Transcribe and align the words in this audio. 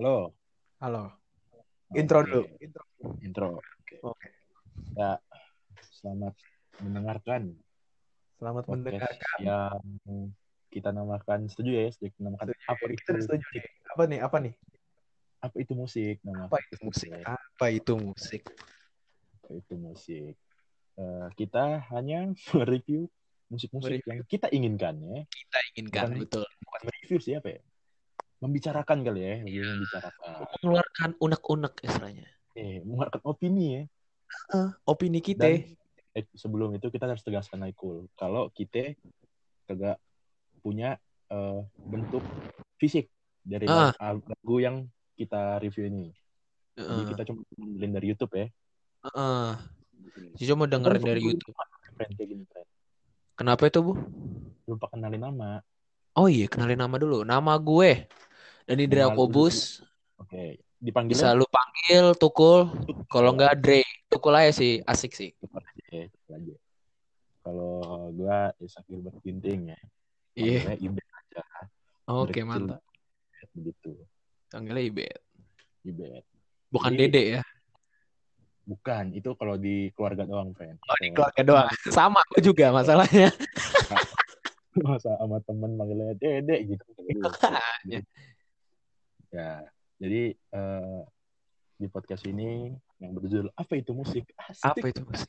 Halo. 0.00 0.32
Halo. 0.80 1.12
Intro 1.92 2.24
dulu. 2.24 2.48
Intro. 2.56 2.82
Intro. 3.20 3.48
Oke. 3.60 3.94
Oke. 4.00 4.28
Ya, 4.96 5.20
selamat 5.92 6.32
mendengarkan 6.80 7.52
Selamat 8.40 8.64
podcast 8.64 8.80
mendengarkan. 8.80 9.36
yang 9.44 9.76
kita 10.72 10.88
namakan 10.88 11.52
setuju 11.52 11.70
ya, 11.76 11.92
setuju 11.92 12.16
namakan 12.16 12.48
apa 12.64 12.80
itu 12.88 12.96
Kita 12.96 13.12
setuju 13.20 13.44
nih. 13.52 13.64
Apa 13.92 14.02
nih? 14.08 14.18
Apa 14.24 14.36
nih? 14.40 14.54
apa 15.40 15.56
itu 15.56 15.72
musik 15.72 16.16
nama 16.20 16.48
Apa 16.48 16.56
itu 16.60 16.76
musik? 16.80 17.12
Apa 17.20 17.66
itu 17.68 17.92
musik? 17.94 18.42
apa 19.36 19.50
itu 19.52 19.74
musik. 19.76 20.32
Eh, 20.96 21.28
kita 21.34 21.84
hanya 21.92 22.32
mereview 22.56 23.04
musik-musik 23.48 24.00
Mereview. 24.00 24.08
yang 24.08 24.20
kita 24.24 24.48
inginkan 24.48 24.96
ya. 24.96 25.28
Kita 25.28 25.58
inginkan 25.72 26.08
Bukan- 26.08 26.20
betul. 26.24 26.44
Bukan 26.64 26.80
mereview 26.88 27.20
sih 27.20 27.36
apa 27.36 27.52
ya? 27.52 27.60
Membicarakan 28.40 29.04
kali 29.04 29.20
ya, 29.20 29.34
lebih 29.44 29.62
membicarakan. 29.68 30.28
Mengeluarkan 30.56 31.10
unek-unek 31.20 31.74
istilahnya. 31.84 32.26
Eh, 32.56 32.80
mengeluarkan 32.82 33.20
opini 33.28 33.64
ya. 33.76 33.82
Opini 34.88 35.20
kita. 35.20 35.44
Dan 35.44 35.76
eh, 36.16 36.24
sebelum 36.32 36.72
itu 36.72 36.88
kita 36.88 37.04
harus 37.04 37.20
tegaskan 37.20 37.68
Aikul. 37.68 38.08
Kalau 38.16 38.48
kita 38.50 38.96
kagak 39.68 40.00
punya 40.64 40.96
eh, 41.28 41.60
bentuk 41.84 42.24
fisik 42.80 43.12
dari 43.44 43.68
Ah. 43.68 43.92
lagu 44.00 44.56
yang 44.56 44.88
kita 45.14 45.60
review 45.60 45.86
ini. 45.92 46.08
Jadi 46.80 46.88
Heeh. 47.04 47.08
kita 47.12 47.22
cuma 47.28 47.44
beliin 47.54 47.92
dari 47.92 48.06
YouTube 48.08 48.32
ya. 48.34 48.46
Heeh. 49.04 49.48
Jadi 50.40 50.44
cuma 50.48 50.64
dengerin 50.64 51.04
dari 51.04 51.20
YouTube. 51.20 51.54
Kayak 52.00 52.16
gini. 52.24 52.44
Kenapa 53.36 53.68
itu, 53.68 53.84
Bu? 53.84 54.00
Lupa 54.64 54.88
kenalin 54.88 55.20
nama. 55.20 55.60
Oh 56.16 56.26
iya, 56.26 56.48
kenalin 56.48 56.80
nama 56.80 56.96
dulu. 56.96 57.22
Nama 57.22 57.52
gue 57.60 58.08
Dani 58.70 58.86
Drakobus. 58.86 59.82
Oke. 60.14 60.62
Dipanggil 60.78 61.18
Bisa 61.18 61.34
lu 61.34 61.42
panggil 61.50 62.14
Tukul. 62.14 62.70
Kalau 63.10 63.34
enggak 63.34 63.58
Dre. 63.58 63.82
Tukul 64.06 64.30
aja 64.38 64.54
sih, 64.54 64.78
asik 64.86 65.10
sih. 65.10 65.34
aja. 65.90 66.54
Kalau 67.42 68.14
gua 68.14 68.54
Isak 68.62 68.86
Gilbert 68.86 69.18
Ginting 69.26 69.74
ya. 69.74 69.78
Iya. 70.38 70.78
Ibet 70.78 71.02
aja. 71.02 71.42
Oke, 72.06 72.30
kecil 72.30 72.46
mantap. 72.46 72.80
Begitu. 73.58 73.90
Panggilnya 74.54 74.82
Ibet. 74.86 75.20
Ibet. 75.90 76.22
Bukan 76.70 76.94
Jadi- 76.94 77.10
Dede 77.10 77.22
ya. 77.38 77.42
Bukan, 78.70 79.10
itu 79.18 79.34
kalau 79.34 79.58
di 79.58 79.90
keluarga 79.98 80.22
doang, 80.22 80.54
friend. 80.54 80.78
Oh, 80.86 80.98
di 81.02 81.10
keluarga 81.10 81.42
doang. 81.42 81.68
Sama 81.90 82.22
gue 82.30 82.38
juga 82.38 82.70
masalahnya. 82.70 83.34
masa 84.86 85.18
sama 85.18 85.42
temen 85.42 85.74
manggilnya 85.74 86.14
dede 86.14 86.56
gitu 86.62 86.84
Makanya. 86.94 88.06
ya 89.30 89.62
jadi 89.96 90.22
eh, 90.34 91.00
di 91.76 91.86
podcast 91.88 92.26
ini 92.26 92.74
yang 93.00 93.12
berjudul 93.16 93.48
apa 93.56 93.72
itu 93.74 93.96
musik 93.96 94.28
Asik. 94.36 94.60
Apa 94.60 94.86
itu? 94.92 95.00
Mas? 95.08 95.24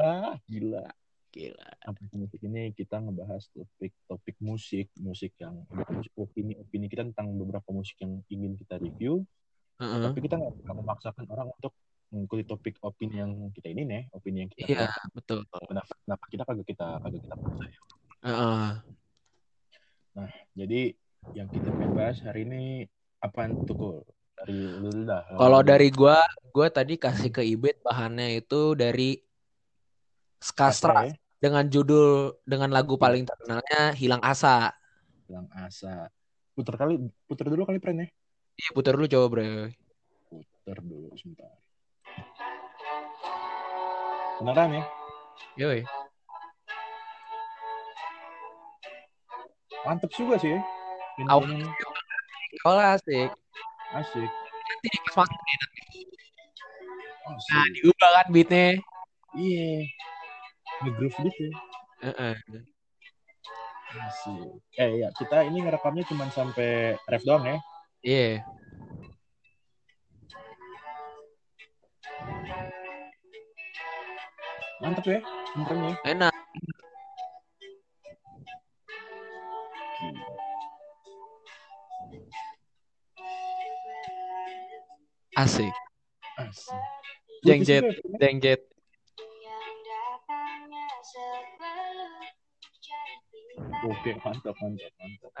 ah 0.00 0.34
gila 0.44 0.84
Gila. 1.30 1.66
apa 1.82 1.98
itu 1.98 2.14
musik 2.18 2.40
ini 2.42 2.70
kita 2.70 2.98
ngebahas 2.98 3.42
topik-topik 3.50 4.36
musik 4.38 4.86
musik 4.98 5.34
yang 5.38 5.62
musik 5.70 6.14
opini-opini 6.14 6.86
kita 6.86 7.06
tentang 7.10 7.34
beberapa 7.34 7.70
musik 7.70 7.98
yang 7.98 8.22
ingin 8.26 8.54
kita 8.54 8.78
review 8.78 9.22
Heeh. 9.78 10.02
tapi 10.02 10.18
kita 10.22 10.38
nggak 10.38 10.74
memaksakan 10.74 11.26
orang 11.30 11.50
untuk 11.50 11.74
mengikuti 12.14 12.46
topik 12.46 12.74
opini 12.82 13.18
yang 13.18 13.50
kita 13.50 13.66
ini 13.74 13.82
nih 13.82 14.02
opini 14.14 14.46
yang 14.46 14.50
kita 14.54 14.62
Iya, 14.62 14.86
keluarkan. 14.86 15.06
betul. 15.10 15.38
kenapa, 15.66 15.92
kenapa 16.06 16.24
kita 16.30 16.42
kagak 16.46 16.66
kita 16.70 16.86
kagak 17.02 17.20
kita 17.22 17.34
paksa 17.34 17.64
ya 17.66 17.78
Heeh. 18.24 18.70
Jadi 20.54 20.80
yang 21.34 21.48
kita 21.50 21.68
pengen 21.74 21.92
bahas 21.92 22.22
hari 22.22 22.46
ini 22.46 22.86
apaan 23.24 23.56
tuh 23.64 23.74
Kul? 23.74 23.96
Dari 24.36 24.56
lu 24.76 24.92
dah. 25.08 25.24
Kalau 25.40 25.60
dari 25.64 25.88
gua, 25.88 26.20
gua 26.52 26.68
tadi 26.68 27.00
kasih 27.00 27.32
ke 27.32 27.40
Ibet 27.40 27.80
bahannya 27.80 28.44
itu 28.44 28.76
dari 28.76 29.16
Skastra 30.44 31.08
ya, 31.08 31.16
dengan 31.40 31.64
judul 31.64 32.36
dengan 32.44 32.68
lagu 32.68 33.00
paling 33.00 33.24
terkenalnya 33.24 33.96
Hilang 33.96 34.20
Asa. 34.20 34.76
Bilang 35.24 35.48
asa. 35.56 36.12
Puter 36.52 36.76
kali, 36.76 37.00
puter 37.24 37.48
dulu 37.48 37.64
kali 37.64 37.80
pren 37.80 38.04
ya. 38.04 38.06
Iya, 38.60 38.70
putar 38.76 38.94
dulu 38.94 39.08
coba, 39.08 39.26
Bre. 39.32 39.72
Puter 40.28 40.78
dulu 40.84 41.08
sebentar. 41.16 41.48
Beneran 44.38 44.70
ya? 44.78 44.84
Yoi. 45.56 45.80
Mantep 49.88 50.12
juga 50.12 50.36
sih 50.36 50.54
ya. 50.54 50.60
Awal. 51.32 51.64
Kalau 52.62 52.82
asik. 52.82 53.30
asik. 53.94 54.30
Nanti 54.64 54.86
di 54.90 54.98
pas 55.06 55.14
masuk 55.22 55.40
nih. 55.42 55.56
Asik. 57.24 57.52
Nah, 57.54 57.66
diubah 57.74 58.10
kan 58.14 58.26
beatnya. 58.30 58.66
Iya. 59.34 59.70
Nge-groove 60.84 61.18
gitu. 61.26 61.46
Heeh. 62.04 62.34
Asik. 63.94 64.60
Eh 64.78 64.90
ya, 65.02 65.08
kita 65.16 65.46
ini 65.46 65.58
ngerekamnya 65.64 66.04
cuma 66.06 66.28
sampai 66.30 66.98
ref 67.08 67.22
doang 67.26 67.44
ya. 67.46 67.58
Iya. 68.04 68.44
Mantep 74.82 75.06
ya 75.08 75.18
intronya. 75.56 75.96
Enak. 76.04 76.34
Asik. 85.34 85.74
Asik. 86.38 86.78
Jeng 87.42 87.60
Putus 87.60 87.68
jet, 87.68 87.82
juga 87.82 87.90
ya, 87.90 88.00
Pren, 88.00 88.14
ya? 88.14 88.18
jeng 88.22 88.38
jet. 88.40 88.60
Oke, 93.84 94.10
mantap, 94.22 94.54
mantap, 94.62 94.92
mantap. 94.96 95.32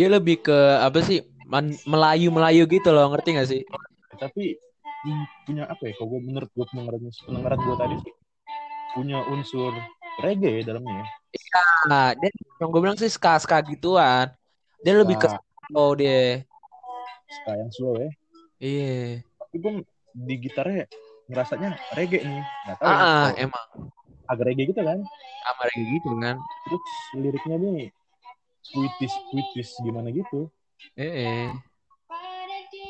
Dia 0.00 0.08
lebih 0.08 0.40
ke 0.40 0.56
apa 0.80 1.04
sih? 1.04 1.20
Man- 1.44 1.76
Melayu-melayu 1.84 2.64
gitu 2.64 2.88
loh, 2.88 3.12
ngerti 3.12 3.36
gak 3.36 3.48
sih? 3.52 3.60
tapi 4.16 4.56
punya 5.44 5.64
apa 5.68 5.80
ya 5.88 5.92
kalau 5.96 6.08
gue 6.16 6.20
menurut 6.24 6.48
gue 6.52 6.66
pendengaran 6.72 7.56
gue 7.56 7.76
tadi 7.76 7.96
sih 8.04 8.12
punya 8.92 9.24
unsur 9.28 9.72
reggae 10.20 10.60
ya 10.60 10.72
dalamnya 10.72 11.04
ya 11.04 11.06
Nah, 11.88 12.12
dia 12.16 12.28
yang 12.60 12.68
gue 12.68 12.80
bilang 12.80 12.96
sih 12.96 13.08
ska-ska 13.08 13.60
gituan. 13.64 14.28
Dia 14.80 14.92
lebih 14.96 15.16
ke 15.16 15.28
Ska. 15.28 15.40
slow 15.68 15.92
dia. 15.96 16.44
ska 17.28 17.50
yang 17.60 17.70
slow 17.72 17.94
ya 18.00 18.08
Iya. 18.56 19.24
tapi 19.36 19.56
gue 19.56 19.72
di 20.16 20.34
gitarnya 20.40 20.84
ngerasanya 21.28 21.70
reggae 21.92 22.24
nih 22.24 22.40
nggak 22.40 22.76
tahu 22.80 22.88
ya, 22.88 22.96
Ah, 22.96 23.04
kalau 23.28 23.36
emang 23.36 23.66
agak 24.28 24.44
reggae 24.48 24.64
gitu 24.64 24.80
kan 24.80 24.98
sama 25.44 25.62
kayak 25.68 25.86
gitu 25.92 26.08
kan. 26.20 26.36
terus 26.66 26.82
liriknya 27.16 27.56
nih 27.56 27.88
puitis 28.68 29.12
puitis 29.32 29.68
gimana 29.80 30.12
gitu 30.12 30.52
Eh. 30.96 31.52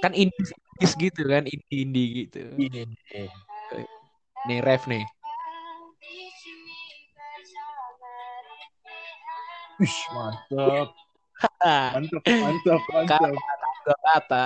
Kan 0.00 0.14
indie 0.14 0.47
gitu 0.81 1.22
kan, 1.26 1.44
indie-indie 1.44 2.06
gitu. 2.25 2.41
ini 2.56 2.86
Nih 4.48 4.59
ref 4.64 4.86
nih. 4.88 5.04
Wih, 9.80 9.97
mantap 10.12 10.89
mantap 11.92 12.22
mantap 12.28 12.80
mantap 12.92 13.33
Gak 13.80 13.98
kata. 14.04 14.42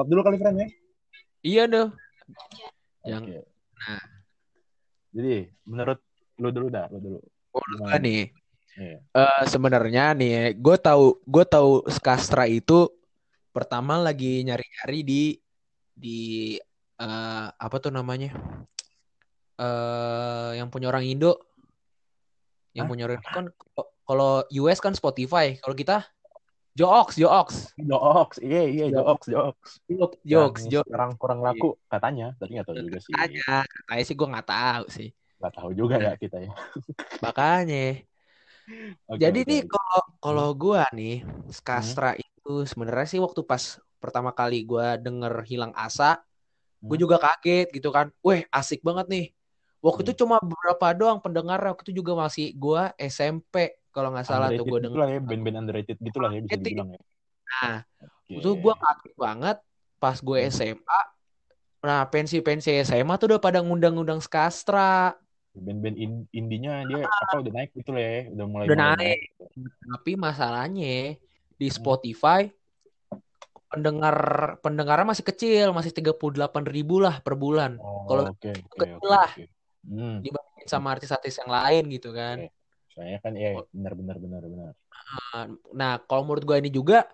Stop 0.00 0.08
dulu 0.08 0.24
kali 0.24 0.40
friend 0.40 0.56
ya 0.64 0.68
Iya 1.44 1.62
dong. 1.68 1.90
Yang 3.04 3.44
nah. 3.76 4.04
jadi 5.12 5.52
menurut 5.68 6.00
lu 6.40 6.48
dulu 6.48 6.66
dah 6.72 6.88
lu 6.88 6.98
dulu 7.04 7.18
menurut 7.20 7.68
Gimana? 7.68 7.84
gua 7.84 7.96
nih, 8.00 8.22
Iya. 8.80 8.96
eh 9.12 9.42
sebenarnya 9.44 10.04
nih, 10.16 10.56
gue 10.56 10.76
tahu 10.80 11.20
gue 11.28 11.44
tahu 11.44 11.84
Skastra 11.92 12.48
itu 12.48 12.88
pertama 13.52 14.00
lagi 14.00 14.40
nyari-nyari 14.40 15.00
di 15.04 15.22
di 15.92 16.20
eh, 16.96 17.46
apa 17.52 17.76
tuh 17.76 17.92
namanya? 17.92 18.32
Eh 19.60 20.50
yang 20.56 20.72
punya 20.72 20.88
orang 20.88 21.04
Indo. 21.04 21.36
Yang 22.72 22.84
Hah? 22.88 22.92
punya 22.96 23.02
orang 23.04 23.20
kan 23.20 23.46
kalau 24.08 24.44
US 24.64 24.80
kan 24.80 24.96
Spotify, 24.96 25.60
kalau 25.60 25.76
kita 25.76 26.08
Jokes, 26.80 27.16
jokes. 27.16 27.74
Jokes, 27.90 28.36
iya 28.46 28.58
iya. 28.72 28.84
Jokes, 28.94 29.26
Yang 29.32 29.50
jokes, 30.32 30.62
jokes. 30.72 30.82
Sekarang 30.86 31.10
kurang 31.20 31.40
laku 31.46 31.66
katanya, 31.92 32.24
tapi 32.38 32.50
nggak 32.54 32.66
tahu 32.68 32.78
juga 32.86 32.98
sih. 33.08 33.18
Katanya, 33.18 33.42
katanya 33.74 34.02
sih 34.06 34.14
gue 34.18 34.28
nggak 34.32 34.46
tahu 34.50 34.84
sih. 34.96 35.08
Nggak 35.38 35.52
tahu 35.56 35.70
juga 35.80 35.96
ya 36.06 36.12
kita 36.22 36.36
ya. 36.46 36.52
Makanya. 37.22 37.76
Oke, 39.08 39.22
Jadi 39.22 39.38
oke, 39.38 39.50
nih 39.50 39.60
kalau 39.72 40.00
kalau 40.22 40.46
gua 40.62 40.82
nih 40.96 41.12
Skastra 41.56 42.08
itu 42.22 42.48
sebenarnya 42.70 43.06
sih 43.12 43.20
waktu 43.26 43.40
pas 43.50 43.64
pertama 44.02 44.30
kali 44.38 44.54
gua 44.70 44.86
denger 45.04 45.32
hilang 45.50 45.72
asa, 45.76 46.04
gue 46.88 46.96
Hmm. 46.96 47.04
juga 47.04 47.16
kaget 47.24 47.66
gitu 47.76 47.88
kan. 47.96 48.06
Weh, 48.26 48.42
asik 48.58 48.80
banget 48.88 49.06
nih. 49.14 49.24
Waktu 49.84 50.00
Hmm. 50.00 50.06
itu 50.06 50.14
cuma 50.24 50.36
beberapa 50.50 50.86
doang 50.98 51.18
pendengar 51.24 51.60
waktu 51.68 51.82
itu 51.90 51.94
juga 52.04 52.12
masih 52.24 52.46
gua 52.62 52.82
SMP 52.98 53.54
kalau 53.90 54.08
nggak 54.10 54.24
salah 54.24 54.48
tuh 54.50 54.64
gue 54.64 54.80
denger. 54.80 54.96
lah 54.96 55.08
ya, 55.08 55.18
band-band 55.18 55.56
underrated 55.58 55.98
gitu 55.98 56.18
lah 56.18 56.30
ya 56.30 56.40
bisa 56.40 56.54
Underrated. 56.54 56.64
dibilang 56.64 56.88
ya. 56.90 57.00
Nah, 57.50 57.76
Oke. 57.98 58.32
itu 58.32 58.48
gua 58.56 58.74
kaget 58.76 59.14
banget 59.16 59.56
pas 59.96 60.16
gue 60.16 60.38
Hmm. 60.38 60.48
SMA. 60.48 61.00
Nah, 61.80 62.00
pensi-pensi 62.06 62.70
SMA 62.78 63.14
tuh 63.16 63.26
udah 63.26 63.40
pada 63.40 63.58
ngundang-ngundang 63.58 64.20
Skastra. 64.20 65.16
Band-band 65.50 65.96
in- 65.96 66.28
indinya 66.30 66.84
dia 66.84 67.04
apa 67.04 67.40
udah 67.40 67.52
naik 67.52 67.74
gitu 67.74 67.90
lah 67.90 68.00
ya, 68.00 68.20
udah 68.30 68.46
mulai 68.46 68.64
Udah 68.64 68.76
mulai 68.76 68.96
naik. 68.96 69.18
Tapi 69.82 70.12
masalahnya 70.14 71.18
di 71.52 71.66
Hmm. 71.66 71.74
Spotify 71.74 72.46
pendengar 73.66 74.16
pendengarnya 74.60 75.06
masih 75.08 75.22
kecil, 75.24 75.70
masih 75.70 75.90
38 75.90 76.66
ribu 76.66 76.98
lah 76.98 77.18
per 77.18 77.34
bulan. 77.34 77.78
Oh, 77.78 78.02
Kalau 78.04 78.22
oke 78.28 78.50
oke 78.50 78.76
kecil 78.76 78.96
oke 78.96 79.06
lah. 79.06 79.30
oke. 79.32 79.44
Hmm. 79.80 80.20
dibandingin 80.20 80.68
sama 80.68 80.92
artis-artis 80.92 81.40
yang 81.40 81.48
lain 81.48 81.88
gitu 81.88 82.12
kan. 82.12 82.44
Oke. 82.44 82.52
Soalnya 82.90 83.18
kan 83.18 83.32
ya 83.34 83.54
benar 83.70 83.92
benar 83.94 84.16
benar 84.18 84.42
benar. 84.44 84.72
Nah, 85.72 85.92
kalau 86.04 86.22
menurut 86.26 86.44
gue 86.44 86.56
ini 86.58 86.70
juga 86.70 87.06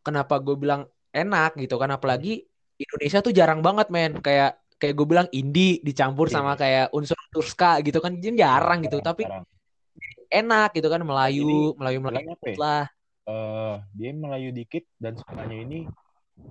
kenapa 0.00 0.38
gue 0.38 0.54
bilang 0.54 0.86
enak 1.10 1.58
gitu 1.58 1.74
kan 1.76 1.90
apalagi 1.90 2.44
Indonesia 2.74 3.18
tuh 3.20 3.30
jarang 3.30 3.60
banget 3.60 3.86
men 3.88 4.18
kayak 4.18 4.58
kayak 4.76 4.94
gue 4.94 5.06
bilang 5.06 5.28
indie 5.30 5.78
dicampur 5.80 6.26
Iya. 6.26 6.34
sama 6.34 6.52
kayak 6.54 6.90
unsur-unsur 6.90 7.46
ska 7.46 7.78
gitu 7.80 7.98
kan 7.98 8.18
jadi 8.18 8.46
jarang 8.46 8.82
gitu 8.82 8.98
Sekarang- 8.98 9.06
tapi 9.06 9.22
sekarang. 9.24 9.44
enak 10.28 10.68
gitu 10.74 10.88
kan 10.90 11.00
Ini 11.00 11.06
Melayu 11.06 11.48
Melayu 11.78 11.98
Melayu 12.02 12.28
apa 12.30 12.46
ya? 12.50 12.56
lah 12.58 12.84
Eh, 13.24 13.76
dia 13.96 14.12
Melayu 14.12 14.52
dikit 14.52 14.84
dan 15.00 15.16
sebenarnya 15.16 15.64
ini 15.64 15.78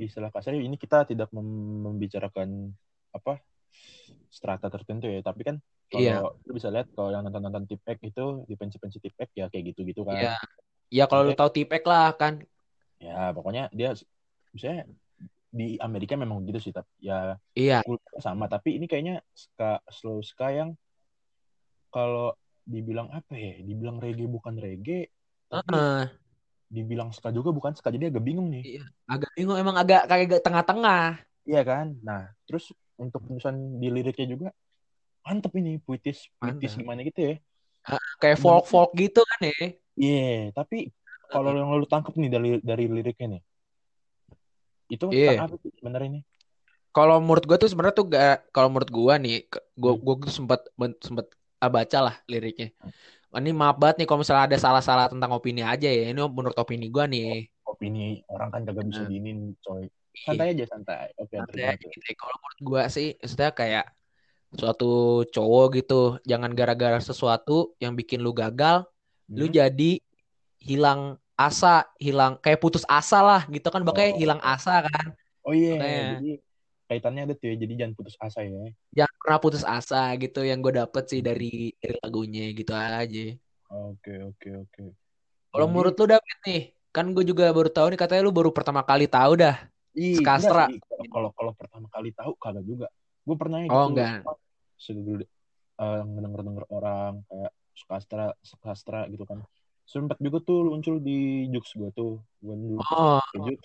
istilah 0.01 0.33
kasarnya 0.33 0.57
ini 0.57 0.73
kita 0.73 1.05
tidak 1.05 1.29
mem- 1.29 1.85
membicarakan 1.85 2.73
apa 3.13 3.37
strata 4.29 4.67
tertentu 4.69 5.05
ya 5.09 5.21
tapi 5.21 5.45
kan 5.45 5.55
kalau 5.89 6.01
Iya. 6.01 6.17
lu 6.49 6.51
bisa 6.57 6.73
lihat 6.73 6.89
kalau 6.97 7.13
yang 7.13 7.21
nonton 7.21 7.41
nonton 7.43 7.63
tipek 7.69 8.01
itu 8.01 8.45
di 8.49 8.55
pensi-pensi 8.57 8.97
tipek 8.97 9.29
ya 9.37 9.45
kayak 9.49 9.73
gitu 9.73 9.85
gitu 9.85 10.01
kan 10.05 10.17
Iya. 10.17 10.35
ya 10.89 11.05
kalau 11.05 11.29
lu 11.29 11.33
tahu 11.37 11.49
tipek 11.53 11.85
lah 11.85 12.13
kan 12.17 12.41
ya 12.97 13.29
pokoknya 13.35 13.69
dia 13.69 13.93
misalnya 14.55 14.89
di 15.53 15.77
Amerika 15.77 16.17
memang 16.17 16.41
gitu 16.49 16.57
sih 16.57 16.73
tapi 16.73 16.89
ya 16.97 17.37
iya 17.53 17.85
sama 18.17 18.49
tapi 18.49 18.81
ini 18.81 18.89
kayaknya 18.89 19.21
ska 19.37 19.77
slow 19.93 20.17
ska 20.25 20.49
yang 20.49 20.73
kalau 21.93 22.33
dibilang 22.63 23.11
apa 23.13 23.35
ya 23.37 23.59
dibilang 23.61 23.99
reggae 24.01 24.25
bukan 24.25 24.55
reggae 24.57 25.11
tapi 25.51 25.77
Heeh. 25.77 26.09
dibilang 26.73 27.13
ska 27.13 27.29
juga 27.29 27.53
bukan 27.53 27.77
ska 27.77 27.93
jadi 27.93 28.09
agak 28.09 28.23
bingung 28.25 28.49
nih 28.49 28.81
Iya. 28.81 28.85
agak 29.05 29.29
bingung 29.37 29.57
emang 29.59 29.77
agak 29.77 30.09
kayak 30.09 30.41
tengah-tengah 30.41 31.21
Iya 31.43 31.59
kan? 31.67 31.91
Nah, 31.99 32.31
terus 32.47 32.71
untuk 33.05 33.19
penulisan 33.25 33.55
di 33.81 33.87
liriknya 33.95 34.27
juga 34.33 34.47
mantep 35.25 35.51
ini 35.59 35.71
puitis 35.85 36.17
puitis 36.39 36.71
gimana 36.79 36.99
gitu 37.07 37.19
ya. 37.29 37.35
kayak 38.21 38.39
folk 38.43 38.63
folk 38.71 38.91
gitu 38.95 39.21
kan 39.29 39.39
ya 39.51 39.55
Iya, 39.93 40.49
tapi 40.57 40.89
kalau 41.29 41.49
yang 41.53 41.69
lu 41.77 41.85
tangkap 41.85 42.13
nih 42.17 42.29
dari 42.33 42.49
dari 42.69 42.85
liriknya 42.89 43.27
nih. 43.37 43.41
Itu 44.93 45.05
tentang 45.09 45.37
apa 45.45 45.55
sih 45.61 45.71
sebenarnya 45.77 46.07
ini? 46.13 46.21
kalau 46.93 47.17
menurut 47.23 47.43
gue 47.49 47.57
tuh 47.57 47.69
sebenarnya 47.71 47.95
tuh 47.99 48.05
gak 48.13 48.53
kalau 48.53 48.67
menurut 48.69 48.89
gue 48.93 49.13
nih 49.25 49.35
gue 49.81 49.91
Hmm. 49.93 50.03
gue 50.05 50.15
tuh 50.29 50.33
sempat 50.33 50.59
sempat 51.01 51.25
ah, 51.63 51.71
baca 51.71 51.97
lah 52.05 52.15
liriknya 52.29 52.69
ini 53.33 53.49
maaf 53.49 53.75
banget 53.81 53.95
nih 54.03 54.07
kalau 54.09 54.19
misalnya 54.21 54.45
ada 54.45 54.57
salah-salah 54.61 55.05
tentang 55.09 55.31
opini 55.33 55.65
aja 55.65 55.89
ya 55.89 56.13
ini 56.13 56.21
menurut 56.37 56.57
opini 56.57 56.85
gue 56.93 57.03
nih 57.09 57.49
Opini 57.65 58.21
orang 58.29 58.49
kan 58.53 58.61
kagak 58.69 58.85
bisa 58.85 59.01
Nah. 59.01 59.09
diinin, 59.09 59.57
coy. 59.65 59.83
Santai 60.15 60.47
aja 60.53 60.65
santai. 60.69 61.09
Oke, 61.17 61.33
Santai 61.33 61.51
terima 61.51 61.73
aja 61.73 61.77
kasih. 61.81 61.91
gitu. 61.97 62.13
Kalau 62.13 62.35
menurut 62.37 62.59
gue 62.61 62.83
sih, 62.87 63.07
maksudnya 63.17 63.49
kayak 63.51 63.85
suatu 64.53 64.91
cowok 65.27 65.67
gitu, 65.75 66.01
jangan 66.23 66.53
gara-gara 66.53 67.01
sesuatu 67.01 67.73
yang 67.81 67.97
bikin 67.97 68.21
lu 68.21 68.29
gagal, 68.31 68.85
lu 69.25 69.49
Hmm? 69.49 69.55
jadi 69.55 69.91
hilang 70.61 71.01
asa, 71.33 71.89
hilang 71.97 72.37
kayak 72.37 72.61
putus 72.61 72.85
asa 72.85 73.19
lah 73.19 73.41
gitu 73.49 73.65
kan, 73.67 73.81
makanya 73.81 74.13
Oh. 74.13 74.19
hilang 74.21 74.41
asa 74.45 74.85
kan. 74.85 75.17
Oh 75.43 75.51
iya, 75.51 75.75
Makanya. 75.75 76.03
jadi 76.15 76.31
kaitannya 76.85 77.21
ada 77.25 77.33
tuh 77.33 77.47
ya. 77.49 77.55
Jadi 77.57 77.73
jangan 77.73 77.93
putus 77.97 78.15
asa 78.15 78.39
ya. 78.45 78.69
Jangan 78.93 79.15
pernah 79.17 79.39
putus 79.41 79.63
asa 79.65 80.13
gitu 80.15 80.45
yang 80.45 80.61
gue 80.61 80.71
dapet 80.71 81.03
sih 81.09 81.19
dari, 81.19 81.73
dari 81.81 81.97
lagunya 81.99 82.53
gitu 82.53 82.71
aja. 82.71 83.25
Oke, 83.73 84.13
oke, 84.21 84.49
oke. 84.61 84.83
Kalau 85.49 85.65
Jadi- 85.65 85.73
menurut 85.73 85.93
lu 85.97 86.05
David 86.07 86.37
nih, 86.45 86.61
kan 86.93 87.05
gue 87.09 87.25
juga 87.25 87.49
baru 87.49 87.67
tahu 87.67 87.87
nih 87.91 87.99
katanya 87.99 88.21
lu 88.21 88.31
baru 88.31 88.53
pertama 88.53 88.85
kali 88.85 89.09
tahu 89.09 89.33
dah. 89.35 89.57
Skastra. 89.93 90.65
Kalau 91.09 91.29
kalau 91.33 91.51
pertama 91.53 91.87
kali 91.89 92.09
tahu 92.11 92.33
kagak 92.41 92.65
juga. 92.65 92.87
Gue 93.23 93.35
pernah 93.39 93.63
Oh, 93.69 93.87
gitu. 93.87 93.95
enggak. 93.95 94.25
Segede 94.75 95.25
uh, 95.79 96.01
ngedenger-denger 96.03 96.65
orang 96.69 97.23
kayak 97.29 97.51
Skastra, 97.73 98.33
Skastra 98.41 99.07
gitu 99.09 99.23
kan. 99.23 99.41
Sempet 99.83 100.17
juga 100.19 100.39
tuh 100.43 100.65
muncul 100.69 100.99
di 100.99 101.47
Jux 101.53 101.65
gue 101.77 101.89
tuh. 101.95 102.19
Gue 102.41 102.55
dulu 102.57 102.77
Oh, 102.91 103.21
Jux, 103.47 103.61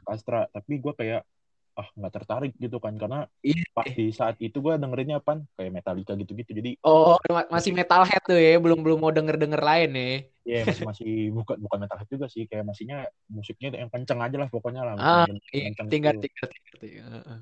Skastra. 0.00 0.48
Tapi 0.50 0.78
gue 0.80 0.92
kayak 0.96 1.22
ah 1.76 1.88
nggak 1.92 2.12
tertarik 2.16 2.52
gitu 2.56 2.80
kan 2.80 2.96
karena 2.96 3.28
Iya. 3.44 3.60
pas 3.76 3.84
di 3.84 4.08
saat 4.08 4.40
itu 4.40 4.56
gue 4.64 4.74
dengerinnya 4.80 5.20
apa 5.20 5.44
kayak 5.60 5.72
Metallica 5.76 6.16
gitu-gitu 6.16 6.56
jadi 6.56 6.72
oh 6.88 7.20
ma- 7.28 7.48
masih 7.52 7.76
metalhead 7.76 8.24
tuh 8.24 8.40
ya, 8.40 8.56
belum 8.56 8.80
belum 8.80 8.96
mau 8.96 9.12
denger-denger 9.12 9.60
lain 9.60 9.90
ya. 9.92 10.08
ya 10.46 10.60
masih 10.64 10.84
masih 10.88 11.12
bukan 11.36 11.56
bukan 11.60 11.78
metalhead 11.84 12.08
juga 12.08 12.26
sih 12.32 12.48
kayak 12.48 12.64
masihnya 12.64 13.12
musiknya 13.28 13.76
yang 13.76 13.92
kenceng 13.92 14.24
aja 14.24 14.36
lah 14.40 14.48
pokoknya 14.48 14.82
lah 14.88 14.94
Ah, 14.96 15.28
Iya, 15.52 15.68
tinggal 15.92 16.16
gitu. 16.16 16.24
tinggal 16.24 16.48
tinggal. 16.48 16.48
tinggal. 16.80 17.08
Heeh. 17.12 17.38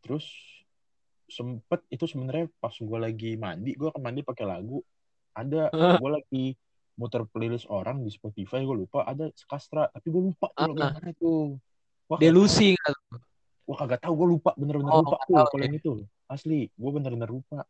terus 0.00 0.24
sempet 1.28 1.80
itu 1.88 2.04
sebenarnya 2.04 2.48
pas 2.60 2.72
gue 2.72 2.98
lagi 3.00 3.36
mandi 3.36 3.72
gue 3.76 3.88
kan 3.92 4.00
mandi 4.00 4.20
pakai 4.24 4.44
lagu 4.48 4.80
ada 5.36 5.68
Heeh. 5.68 5.96
gue 6.00 6.10
lagi 6.16 6.44
muter 6.94 7.26
playlist 7.28 7.66
orang 7.68 8.00
di 8.00 8.08
Spotify 8.08 8.64
gue 8.64 8.76
lupa 8.86 9.04
ada 9.04 9.28
Skastra 9.36 9.90
tapi 9.92 10.08
gue 10.08 10.32
lupa 10.32 10.48
yang 10.56 10.76
mana 10.96 11.12
tuh 11.12 11.60
Wah, 12.04 12.20
Delusi 12.20 12.76
Wah 13.64 13.76
kagak 13.80 14.04
tahu 14.04 14.12
gue 14.12 14.28
lupa 14.36 14.50
bener-bener 14.60 14.92
Oh, 14.92 15.00
lupa 15.04 15.16
tuh 15.24 15.40
kalau 15.48 15.62
ya. 15.64 15.68
yang 15.68 15.76
itu. 15.80 15.92
Asli 16.28 16.68
gue 16.68 16.90
bener-bener 16.92 17.30
lupa. 17.32 17.64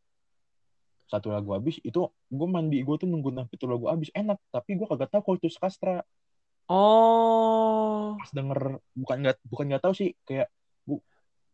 Satu 1.06 1.30
lagu 1.30 1.54
habis 1.54 1.78
itu 1.84 2.00
gue 2.10 2.48
mandi 2.50 2.82
gue 2.82 2.96
tuh 2.98 3.06
nunggu 3.06 3.30
sampai 3.30 3.54
itu 3.54 3.66
lagu 3.70 3.86
habis 3.86 4.10
enak. 4.10 4.38
Tapi 4.50 4.70
gue 4.74 4.86
kagak 4.90 5.10
tahu 5.14 5.22
kalau 5.22 5.36
itu 5.38 5.48
Skastra 5.52 6.02
Oh, 6.64 8.16
pas 8.16 8.32
denger 8.32 8.80
bukan 8.96 9.16
nggak 9.20 9.36
bukan 9.44 9.64
nggak 9.68 9.82
tahu 9.84 9.92
sih 9.92 10.16
kayak 10.24 10.48
bu, 10.88 10.96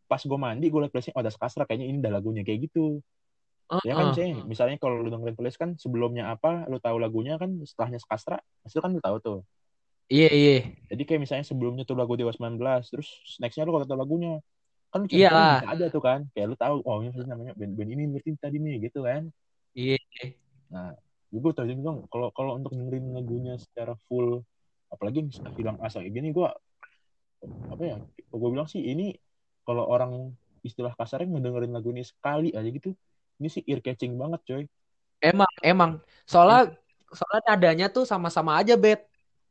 pas 0.06 0.22
gue 0.22 0.38
mandi 0.38 0.70
gue 0.70 0.78
liat 0.78 0.94
playlistnya 0.94 1.18
oh, 1.18 1.22
ada 1.26 1.34
Skastra 1.34 1.66
kayaknya 1.66 1.90
ini 1.90 1.98
ada 1.98 2.14
lagunya 2.14 2.46
kayak 2.46 2.70
gitu. 2.70 3.02
Ya 3.82 3.98
kan 3.98 4.14
Heeh. 4.14 4.14
misalnya 4.14 4.34
misalnya 4.46 4.76
kalau 4.78 5.02
lu 5.02 5.10
dengerin 5.10 5.34
playlist 5.34 5.58
kan 5.58 5.74
sebelumnya 5.82 6.30
apa 6.30 6.70
lu 6.70 6.78
tahu 6.78 7.02
lagunya 7.02 7.42
kan 7.42 7.58
setelahnya 7.66 7.98
Skastra 7.98 8.38
pasti 8.62 8.78
kan 8.78 8.94
lu 8.94 9.02
tahu 9.02 9.16
tuh 9.18 9.38
Iya 10.10 10.28
iya. 10.34 10.56
jadi 10.90 11.02
kayak 11.06 11.20
misalnya 11.22 11.46
sebelumnya 11.46 11.86
tuh 11.86 11.94
lagu 11.94 12.18
Dewa 12.18 12.34
19 12.34 12.58
terus 12.90 13.08
nextnya 13.38 13.62
lu 13.62 13.78
kalau 13.78 13.86
tahu 13.86 13.98
lagunya 14.02 14.42
kan 14.90 15.06
lu 15.06 15.08
Iyalah. 15.08 15.62
bisa 15.62 15.70
ada 15.70 15.86
tuh 15.86 16.02
kan 16.02 16.26
kayak 16.34 16.46
lu 16.50 16.56
tahu 16.58 16.82
oh 16.82 16.98
ini 16.98 17.14
namanya 17.30 17.54
band, 17.54 17.78
band 17.78 17.90
ini 17.94 18.02
berarti 18.10 18.30
tadi 18.42 18.58
nih 18.58 18.90
gitu 18.90 19.06
kan 19.06 19.30
Iya. 19.70 20.02
nah 20.66 20.90
gue 21.30 21.52
tadi 21.54 21.78
bilang 21.78 22.10
kalau 22.10 22.34
kalau 22.34 22.58
untuk 22.58 22.74
dengerin 22.74 23.14
lagunya 23.14 23.54
secara 23.54 23.94
full 24.10 24.42
apalagi 24.90 25.22
yang 25.22 25.30
hilang 25.54 25.78
asa 25.78 26.02
kayak 26.02 26.10
gini 26.10 26.34
gue 26.34 26.48
apa 27.70 27.82
ya 27.86 27.96
gue 28.34 28.48
bilang 28.50 28.66
sih 28.66 28.82
ini 28.82 29.14
kalau 29.62 29.86
orang 29.86 30.34
istilah 30.66 30.90
kasarnya 30.98 31.38
ngedengerin 31.38 31.70
lagu 31.70 31.94
ini 31.94 32.02
sekali 32.02 32.50
aja 32.50 32.66
gitu 32.66 32.90
ini 33.38 33.46
sih 33.46 33.62
ear 33.62 33.78
catching 33.78 34.18
banget 34.18 34.42
coy 34.42 34.64
Emang 35.20 35.52
emang 35.60 35.90
soalnya 36.24 36.72
soalnya 37.12 37.52
nadanya 37.52 37.86
tuh 37.92 38.08
sama-sama 38.08 38.56
aja 38.56 38.72
bet. 38.74 39.04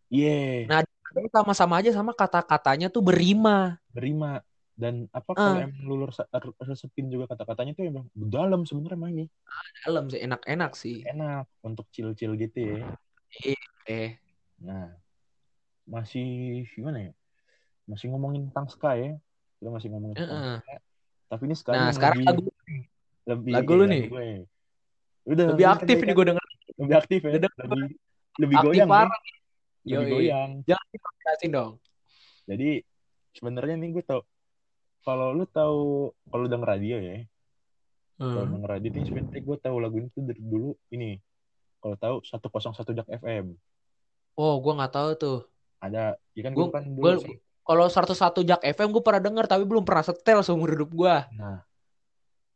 Iya 0.10 0.66
Nah, 0.66 0.82
Nadanya 1.10 1.32
sama-sama 1.34 1.74
aja 1.78 1.90
sama 1.90 2.12
kata-katanya 2.14 2.88
tuh 2.88 3.02
berima. 3.02 3.82
berima 3.90 4.46
dan 4.74 5.10
apa 5.10 5.34
kalau 5.34 5.58
Ah. 5.58 5.66
emang 5.66 5.82
lu 5.82 6.06
rese- 6.06 6.30
resepin 6.62 7.10
juga 7.10 7.28
kata-katanya 7.28 7.74
tuh 7.74 7.84
emang 7.84 8.06
dalam 8.14 8.64
sebenarnya 8.64 8.96
mainnya 8.96 9.28
Dalam 9.82 10.08
sih 10.08 10.22
enak-enak 10.22 10.72
sih. 10.74 11.04
enak 11.04 11.50
untuk 11.62 11.90
chill-chill 11.90 12.38
gitu 12.38 12.60
ya 12.62 12.78
Eh. 13.86 14.22
nah 14.58 14.94
masih 15.84 16.26
gimana 16.70 17.00
ya 17.02 17.12
masih 17.86 18.08
ngomongin 18.08 18.48
tentang 18.48 18.70
ska 18.70 18.94
ya 18.94 19.18
kita 19.58 19.70
masih 19.70 19.90
ngomongin 19.90 20.16
Heeh. 20.16 20.62
ska 20.62 20.76
tapi 21.28 21.42
ini 21.44 21.56
sekarang 21.56 21.82
Nah, 21.82 21.92
sekarang 21.92 22.20
lebih, 22.20 22.30
lagu 22.30 22.44
lebih 23.26 23.54
lagu 23.54 23.72
lu 23.74 23.86
nih. 23.86 24.04
gue. 24.08 24.30
udah 25.28 25.46
lebih 25.52 25.66
aktif 25.68 25.96
kan 25.96 26.06
nih 26.06 26.16
gue 26.16 26.26
denger. 26.28 26.46
lebih 26.78 26.96
aktif 26.96 27.20
ya 27.20 27.32
lebih 27.34 27.50
lebih 28.40 28.56
Aktif 28.56 28.68
goyang 28.70 28.80
ya 28.80 28.86
parah. 28.88 29.10
lebih 29.12 29.39
Yoi. 29.84 30.10
goyang. 30.10 30.52
Jangan 30.64 31.50
dong. 31.50 31.72
Jadi 32.46 32.70
sebenarnya 33.32 33.76
nih 33.78 33.90
gue 33.94 34.04
tau 34.04 34.22
kalau 35.02 35.32
lu 35.32 35.46
tahu 35.46 36.12
kalau 36.28 36.46
denger 36.46 36.68
radio 36.68 36.98
ya, 36.98 37.24
kalau 38.18 38.44
Hmm. 38.46 38.54
denger 38.54 38.70
radio 38.70 38.90
nih 38.92 39.04
sebenarnya 39.06 39.42
gue 39.42 39.58
tahu 39.58 39.76
lagu 39.80 39.96
ini 39.98 40.10
tuh 40.10 40.24
dari 40.24 40.42
dulu 40.42 40.70
ini. 40.90 41.16
Kalau 41.80 41.96
tahu 41.96 42.16
101 42.22 42.92
Jak 42.92 43.08
FM. 43.08 43.56
Oh, 44.36 44.60
gua 44.60 44.74
nggak 44.76 44.92
tahu 44.92 45.10
tuh. 45.16 45.40
Ada, 45.80 46.20
ya 46.32 46.42
kan 46.44 46.52
gue 46.52 46.60
Gua- 46.60 46.74
kan 46.74 46.84
dulu 46.86 47.04
gua-. 47.24 47.40
Kalau 47.64 47.86
101 47.86 48.42
Jak 48.42 48.62
FM 48.66 48.90
gue 48.90 49.00
pernah 49.00 49.22
denger 49.22 49.46
tapi 49.46 49.64
belum 49.64 49.86
pernah 49.86 50.02
setel 50.02 50.42
seumur 50.42 50.68
hidup 50.68 50.90
gua. 50.90 51.30
Nah, 51.32 51.64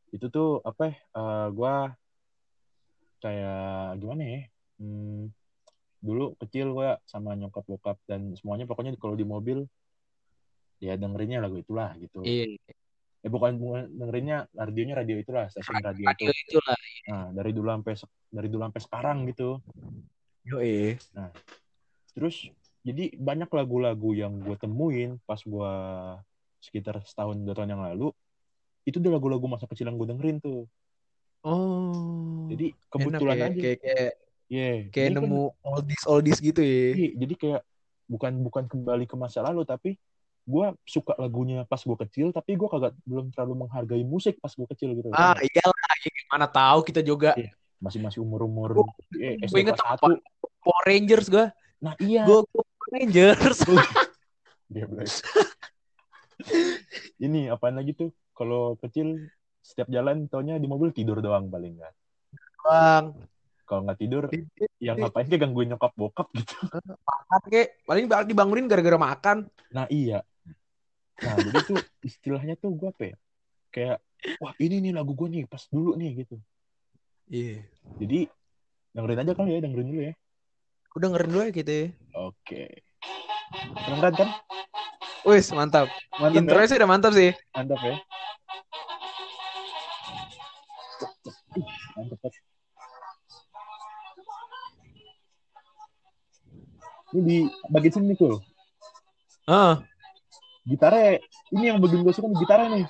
itu 0.09 0.27
tuh 0.27 0.59
apa 0.59 0.89
ya? 0.89 0.95
eh, 0.97 1.47
gua 1.51 1.95
kayak 3.19 3.63
gimana 3.97 4.23
ya? 4.23 4.41
Hmm, 4.75 5.31
dulu 6.03 6.35
kecil 6.35 6.75
gua 6.75 6.99
sama 7.07 7.31
nyokap 7.39 7.63
bokap 7.63 7.97
dan 8.03 8.35
semuanya 8.35 8.67
pokoknya 8.67 8.91
kalau 8.99 9.15
di 9.15 9.23
mobil 9.23 9.63
ya 10.83 10.99
dengerinnya 10.99 11.39
lagu 11.39 11.55
itulah 11.55 11.95
gitu. 11.95 12.19
Iya. 12.27 12.59
Eh 13.23 13.31
bukan, 13.31 13.55
bukan 13.55 13.87
dengerinnya 13.87 14.51
radionya 14.51 14.99
radio 14.99 15.15
itulah, 15.15 15.47
stasiun 15.47 15.79
radio 15.79 16.11
itu. 16.11 16.27
Radio 16.27 16.31
itu 16.35 16.59
lah. 16.59 16.79
Nah, 17.07 17.27
dari 17.31 17.51
dulu 17.55 17.67
sampai 17.71 17.93
dari 18.27 18.47
dulu 18.51 18.61
sampai 18.67 18.81
sekarang 18.83 19.17
gitu. 19.31 19.63
Yoi. 20.43 20.99
Terus 22.11 22.51
jadi 22.83 23.15
banyak 23.15 23.47
lagu-lagu 23.47 24.11
yang 24.11 24.43
gue 24.43 24.59
temuin 24.59 25.15
pas 25.23 25.39
gue 25.39 25.73
sekitar 26.59 26.99
setahun 27.07 27.39
dua 27.39 27.55
tahun 27.55 27.79
yang 27.79 27.83
lalu 27.87 28.11
itu 28.83 28.99
udah 28.99 29.15
lagu-lagu 29.15 29.47
masa 29.47 29.71
kecil 29.71 29.87
yang 29.87 29.95
gue 29.95 30.11
dengerin 30.11 30.43
tuh. 30.43 30.67
Oh. 31.47 32.51
Jadi 32.51 32.75
Enak 32.75 32.91
kebetulan 32.91 33.35
ya, 33.39 33.45
aja. 33.47 33.55
kayak 33.55 33.79
kayak, 33.79 34.11
Iya. 34.53 34.69
kayak 34.93 35.07
Jadi 35.09 35.15
kan- 35.17 35.23
nemu 35.25 35.43
oldies 35.65 36.03
oldies 36.05 36.37
gitu 36.37 36.61
ya. 36.61 36.93
iya, 36.93 37.09
jadi 37.17 37.33
kayak 37.33 37.61
bukan 38.05 38.31
bukan 38.39 38.63
kembali 38.69 39.05
ke 39.09 39.15
masa 39.17 39.41
lalu 39.41 39.65
tapi 39.65 39.97
gue 40.43 40.65
suka 40.83 41.15
lagunya 41.17 41.63
pas 41.65 41.79
gue 41.79 41.97
kecil 42.05 42.29
tapi 42.29 42.53
gue 42.53 42.67
kagak 42.67 42.93
belum 43.07 43.31
terlalu 43.33 43.65
menghargai 43.65 44.03
musik 44.03 44.37
pas 44.37 44.51
gue 44.51 44.67
kecil 44.75 44.93
gitu. 44.93 45.07
Ah, 45.09 45.33
iyalah, 45.39 45.73
mana 46.29 46.45
tahu 46.45 46.85
kita 46.85 47.01
juga 47.01 47.33
Iya. 47.33 47.49
Masih 47.79 47.99
masih 47.99 48.19
umur 48.23 48.47
umur 48.47 48.69
Gua- 48.79 48.95
eh, 49.19 49.35
gua 49.35 49.47
SD 49.51 49.59
inget 49.59 49.75
apa? 49.75 49.99
1. 50.07 50.15
Power 50.63 50.83
Rangers 50.87 51.27
gua. 51.27 51.45
Nah 51.83 51.93
iya. 51.99 52.23
Gua 52.23 52.47
Power 52.47 52.87
Rangers. 52.95 53.59
Dia. 54.71 54.87
Ini 57.19 57.51
apaan 57.51 57.75
lagi 57.75 57.91
tuh? 57.91 58.11
Kalau 58.31 58.75
kecil 58.79 59.27
setiap 59.59 59.87
jalan 59.87 60.27
taunya 60.27 60.55
di 60.57 60.67
mobil 60.67 60.91
tidur 60.91 61.19
doang 61.19 61.47
paling 61.47 61.75
nggak. 61.75 61.93
Bang. 62.63 63.05
Kalau 63.63 63.81
nggak 63.87 63.99
tidur, 63.99 64.27
yang 64.83 64.99
ngapain 64.99 65.27
kayak 65.27 65.41
gangguin 65.47 65.71
nyokap 65.71 65.95
bokap 65.95 66.27
gitu. 66.35 66.55
Makan 67.07 67.41
kek. 67.47 67.79
Paling 67.87 68.05
bakal 68.11 68.25
dibangunin 68.27 68.67
gara-gara 68.67 68.99
makan. 68.99 69.47
Nah 69.71 69.87
iya. 69.87 70.19
Nah 71.23 71.35
jadi 71.39 71.59
tuh 71.63 71.79
istilahnya 72.03 72.59
tuh 72.59 72.75
gue 72.75 72.89
apa 72.91 73.03
ya? 73.13 73.15
Kayak 73.71 73.97
wah 74.43 74.53
ini 74.59 74.83
nih 74.83 74.91
lagu 74.91 75.15
gue 75.15 75.27
nih 75.31 75.47
pas 75.47 75.63
dulu 75.71 75.95
nih 75.95 76.27
gitu. 76.27 76.35
Iya. 77.31 77.63
Jadi 78.03 78.19
dengerin 78.91 79.21
aja 79.23 79.33
kali 79.33 79.49
ya, 79.55 79.59
dengerin 79.63 79.87
dulu 79.87 80.01
ya. 80.03 80.13
Udah 80.93 81.07
dengerin 81.09 81.29
dulu 81.31 81.41
ya 81.41 81.51
gitu 81.55 81.71
ya. 81.71 81.87
Oke. 82.19 82.63
Kedengeran 83.53 84.13
kan? 84.13 84.29
Wis, 85.23 85.47
mantap. 85.55 85.87
Mantap 86.19 86.35
Intronya 86.35 86.65
ya? 86.67 86.69
sih 86.69 86.77
udah 86.83 86.89
mantap 86.89 87.11
sih. 87.15 87.31
Mantap 87.55 87.79
ya. 87.79 87.95
Mantap 91.95 92.19
banget. 92.19 92.52
Ini 97.13 97.21
di 97.21 97.37
bagian 97.69 97.93
sini 97.93 98.05
nih, 98.13 98.17
Kul. 98.17 98.41
Ah. 99.45 99.85
Gitarnya, 100.65 101.21
ini 101.53 101.63
yang 101.69 101.77
bagian 101.77 102.01
gue 102.01 102.13
suka 102.15 102.25
nih, 102.25 102.39
gitarnya 102.41 102.67
nih. 102.81 102.85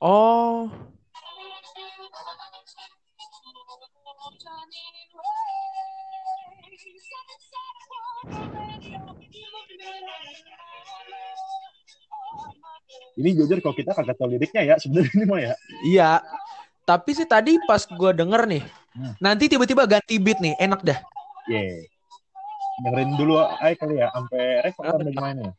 Oh. 0.00 0.72
Ini 13.16 13.32
jujur 13.32 13.58
kalau 13.64 13.72
kita 13.72 13.96
kagak 13.96 14.16
tahu 14.20 14.36
liriknya 14.36 14.62
ya, 14.64 14.74
sebenarnya 14.76 15.12
ini 15.16 15.24
mah 15.24 15.40
ya. 15.40 15.52
Iya. 15.88 16.10
Tapi 16.86 17.10
sih 17.16 17.26
tadi 17.26 17.58
pas 17.66 17.82
gua 17.88 18.14
denger 18.14 18.46
nih, 18.46 18.62
Hmm. 18.94 19.12
nanti 19.18 19.50
tiba-tiba 19.50 19.88
ganti 19.90 20.22
beat 20.22 20.38
nih, 20.38 20.54
enak 20.60 20.80
dah. 20.86 21.00
Ye. 21.50 21.90
Dengerin 22.76 23.16
dulu 23.16 23.40
aja 23.40 23.72
kali 23.72 23.96
ya, 24.04 24.12
sampai 24.12 24.42
ref 24.60 24.76
apa 24.84 25.00
gimana? 25.00 25.56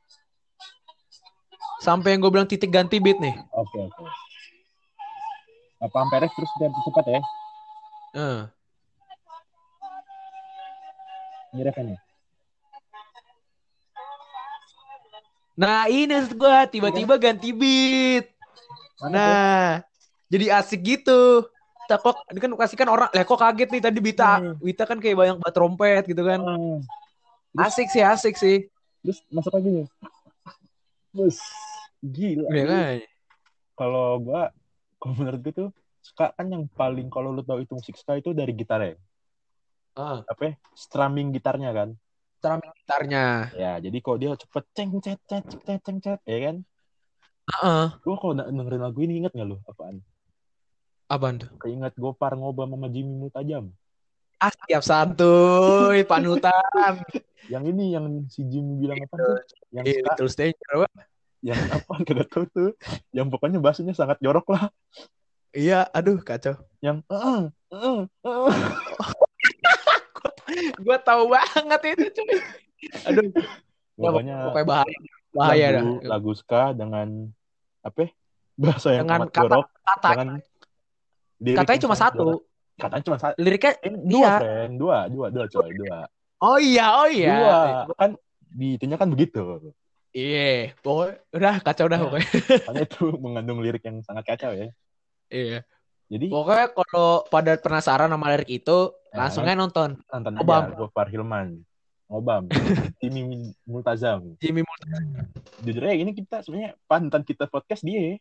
Sampai 1.82 2.14
yang 2.14 2.22
gue 2.22 2.32
bilang 2.34 2.46
titik 2.50 2.70
ganti 2.70 3.02
beat 3.02 3.18
nih. 3.18 3.34
Oke, 3.58 3.78
oke. 3.90 4.04
Apa 5.82 5.96
sampai 5.98 6.18
ref 6.22 6.34
terus 6.38 6.52
dia 6.62 6.70
cepat 6.70 7.06
ya? 7.10 7.22
Eh. 8.18 8.40
Ini 11.58 11.62
ref 11.66 11.78
nih. 11.82 12.00
Nah 15.58 15.90
ini 15.90 16.18
gue 16.22 16.58
tiba-tiba 16.70 17.18
ganti 17.18 17.50
beat. 17.50 18.30
Mana 19.02 19.18
tuh? 19.18 19.18
Nah, 19.18 19.68
jadi 20.30 20.46
asik 20.62 20.82
gitu. 20.86 21.50
Tak 21.88 22.04
kok, 22.04 22.20
ini 22.30 22.40
kan 22.44 22.52
kasih 22.52 22.78
kan 22.78 22.90
orang, 22.92 23.08
lah 23.08 23.24
kok 23.24 23.40
kaget 23.40 23.70
nih 23.72 23.80
tadi 23.80 24.00
Bita, 24.04 24.44
Hmm. 24.44 24.60
Wita 24.60 24.84
kan 24.84 25.00
kayak 25.00 25.16
banyak 25.16 25.36
banget 25.40 25.56
trompet 25.56 26.04
gitu 26.04 26.20
kan. 26.20 26.44
Ah, 26.44 26.78
Asik 27.58 27.88
sih, 27.90 28.04
asik 28.06 28.36
sih. 28.38 28.70
terus 29.02 29.24
masuk 29.34 29.54
lagi 29.56 29.70
nih. 29.72 29.88
Bus. 31.16 31.40
Gila. 32.04 32.48
Iya 32.54 32.64
kan? 32.70 32.82
Kalau 33.78 34.22
gua 34.22 34.42
kalau 34.98 35.14
menurut 35.18 35.40
gue 35.42 35.54
tuh 35.54 35.70
ska 36.02 36.34
kan 36.34 36.48
yang 36.50 36.66
paling 36.74 37.10
kalau 37.10 37.34
lu 37.34 37.42
tahu 37.46 37.66
itu 37.66 37.74
musik 37.78 37.98
ska 37.98 38.18
itu 38.18 38.34
dari 38.34 38.54
gitar 38.54 38.82
ya. 38.82 38.94
Ah, 39.98 40.22
Apa? 40.30 40.42
ya? 40.42 40.54
Strumming 40.78 41.34
gitarnya 41.34 41.74
kan. 41.74 41.90
strumming 42.38 42.70
gitarnya. 42.86 43.50
Ya, 43.58 43.82
jadi 43.82 43.98
kalau 43.98 44.18
dia 44.22 44.30
cepet 44.38 44.64
ceng 44.78 44.94
cet 45.02 45.20
cet 45.26 45.46
cet 45.66 45.82
ceng 45.82 45.98
cet 45.98 46.22
ya 46.30 46.38
kan. 46.50 46.56
Heeh. 47.48 47.88
Gua 48.06 48.16
kalau 48.22 48.34
dengerin 48.38 48.82
lagu 48.86 49.00
ini 49.02 49.24
inget 49.26 49.34
gak 49.34 49.48
lu 49.50 49.58
apaan? 49.66 50.06
Apaan 51.08 51.40
tuh? 51.40 51.50
Keinget 51.64 51.96
Gopar 51.98 52.36
ngobam 52.36 52.76
sama 52.76 52.92
Jimmy 52.92 53.16
Mutajam. 53.16 53.72
Ah, 54.38 54.54
siap 54.70 54.84
santuy, 54.86 56.06
panutan. 56.06 56.94
Yang 57.50 57.64
ini 57.74 57.86
yang 57.98 58.06
si 58.30 58.46
Jimmy 58.46 58.78
bilang 58.78 59.02
apa 59.02 59.16
tuh? 59.18 59.38
Yang 59.74 59.86
ska, 59.90 60.02
Little 60.14 60.30
Stranger 60.30 60.70
apa? 60.78 60.88
yang 61.40 61.58
apa 61.70 61.92
kagak 62.06 62.28
tahu 62.30 62.46
tuh. 62.50 62.70
Yang 63.10 63.28
pokoknya 63.34 63.58
bahasanya 63.58 63.94
sangat 63.94 64.22
jorok 64.22 64.46
lah. 64.54 64.70
Iya, 65.52 65.90
aduh 65.90 66.22
kacau. 66.22 66.54
Yang 66.82 67.02
eh 67.10 67.50
eh 67.74 68.02
eh. 68.06 68.56
Gua 70.86 70.98
tahu 71.00 71.24
banget 71.30 71.82
itu 71.94 72.06
cuy. 72.14 72.38
Aduh, 73.10 73.30
Pokoknya 73.98 74.36
pokoknya 74.54 74.68
bahaya. 74.70 74.98
Bahaya 75.34 75.68
dah. 75.72 75.82
lagu, 75.82 75.94
lagu 76.06 76.32
ska 76.34 76.62
dengan 76.74 77.08
apa? 77.82 78.10
Bahasa 78.54 78.90
yang 78.94 79.06
Dengan 79.06 79.20
sangat 79.26 79.30
kata- 79.34 79.42
jorok 79.50 79.68
Kata, 79.82 80.10
dengan 80.14 80.30
katanya 81.58 81.82
cuma 81.82 81.96
satu. 81.98 82.22
jorok. 82.22 82.42
Katanya 82.78 83.04
cuma 83.04 83.18
satu. 83.18 83.36
Liriknya 83.38 83.74
Eh, 83.82 83.92
dua, 83.92 84.22
Iya. 84.22 84.34
friend. 84.38 84.74
Dua, 84.78 84.98
dua, 85.08 85.28
dua, 85.28 85.46
coy, 85.48 85.70
dua. 85.74 85.98
Oh 86.38 86.58
iya, 86.58 86.86
oh 86.96 87.08
iya. 87.10 87.34
Dua. 87.34 87.58
Kan 87.98 88.12
di 88.48 88.78
itunya 88.78 88.96
kan 88.96 89.10
begitu. 89.10 89.74
Iya, 90.14 90.72
pokoknya 90.80 91.14
udah 91.34 91.56
kacau 91.62 91.86
dah 91.86 91.98
Iya. 91.98 92.06
pokoknya. 92.06 92.30
Makanya 92.64 92.84
itu 92.86 93.04
mengandung 93.18 93.60
lirik 93.60 93.84
yang 93.84 93.98
sangat 94.02 94.24
kacau 94.26 94.54
ya. 94.54 94.70
Iya. 95.28 95.66
Jadi 96.08 96.32
Pokoknya 96.32 96.72
kalau 96.72 97.10
pada 97.28 97.60
penasaran 97.60 98.08
sama 98.08 98.32
lirik 98.32 98.48
itu, 98.54 98.78
Nah, 99.12 99.28
langsung 99.28 99.44
aja 99.44 99.58
nonton 99.58 99.90
nonton 100.08 100.34
Obam. 100.38 100.64
aja 100.64 100.78
Gofar 100.78 101.08
Hilman. 101.10 101.66
Obam. 102.08 102.48
Timi 103.04 103.26
Multazam. 103.66 104.38
Jimmy 104.40 104.64
Multan. 104.64 105.28
Jujur 105.60 105.84
aja 105.84 105.98
ini 105.98 106.14
kita 106.14 106.40
sebenarnya 106.40 106.78
panutan 106.86 107.20
kita 107.22 107.50
podcast 107.50 107.84
dia. 107.84 108.16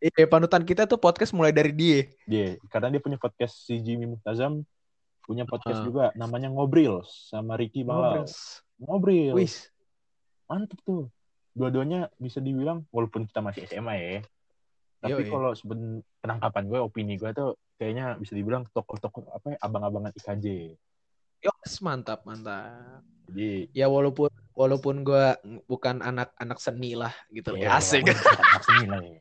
Iya, 0.00 0.24
panutan 0.24 0.64
kita 0.64 0.88
tuh 0.88 0.96
podcast 0.96 1.36
mulai 1.36 1.52
dari 1.52 1.76
dia. 1.76 2.08
Dia 2.24 2.56
karena 2.72 2.88
dia 2.96 3.00
punya 3.04 3.20
podcast 3.20 3.68
si 3.68 3.76
Jimmy 3.84 4.08
Multazam 4.08 4.64
punya 5.20 5.44
podcast 5.44 5.84
Ah. 5.84 5.86
juga 5.86 6.04
namanya 6.16 6.48
Ngobril 6.48 7.04
sama 7.06 7.54
Ricky 7.54 7.84
Malau. 7.84 8.24
Ngobril. 8.80 9.36
Wis. 9.36 9.68
Mantep 10.48 10.80
tuh. 10.82 11.12
Dua-duanya 11.52 12.08
bisa 12.16 12.40
dibilang 12.40 12.88
walaupun 12.90 13.28
kita 13.28 13.44
masih 13.44 13.68
SMA 13.68 13.94
ya. 13.94 14.20
Tapi 15.00 15.28
kalau 15.28 15.52
seben 15.52 16.00
penangkapan 16.20 16.64
gue, 16.66 16.78
opini 16.80 17.14
gue 17.14 17.30
tuh 17.30 17.54
kayaknya 17.76 18.16
bisa 18.16 18.32
dibilang 18.34 18.64
tokoh-tokoh 18.72 19.28
apa 19.32 19.54
ya, 19.54 19.56
abang-abangan 19.60 20.12
IKJ. 20.16 20.76
Yos, 21.40 21.72
mantap, 21.80 22.24
mantap. 22.24 23.00
Jadi 23.28 23.68
Ya 23.72 23.88
walaupun 23.88 24.28
walaupun 24.52 25.06
gua 25.06 25.40
bukan 25.64 26.04
anak-anak 26.04 26.58
seni 26.60 26.92
lah 26.98 27.14
gitu. 27.32 27.56
ya, 27.56 27.70
ya, 27.72 27.78
asik. 27.80 28.04
anak 28.12 28.62
seni 28.64 28.86
lah 28.88 29.00
ya. 29.00 29.20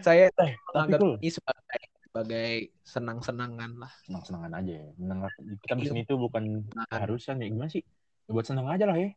Saya 0.00 0.30
Eh, 0.30 0.54
menganggap 0.70 1.00
cool. 1.00 1.14
ini 1.18 1.30
sebagai 1.30 1.80
sebagai 2.00 2.50
senang-senangan 2.82 3.70
lah. 3.76 3.92
senang-senangan 4.02 4.52
aja 4.56 4.72
ya. 4.72 4.88
Menang, 4.96 5.18
kita 5.60 5.74
Iya. 5.74 5.80
bikin 5.80 5.96
itu 6.00 6.14
bukan 6.16 6.44
keharusan 6.88 7.38
ya 7.38 7.46
gimana 7.46 7.68
sih? 7.68 7.82
Ya 8.26 8.30
buat 8.30 8.46
senang 8.46 8.66
aja 8.66 8.84
lah 8.84 8.96
ya. 8.96 9.10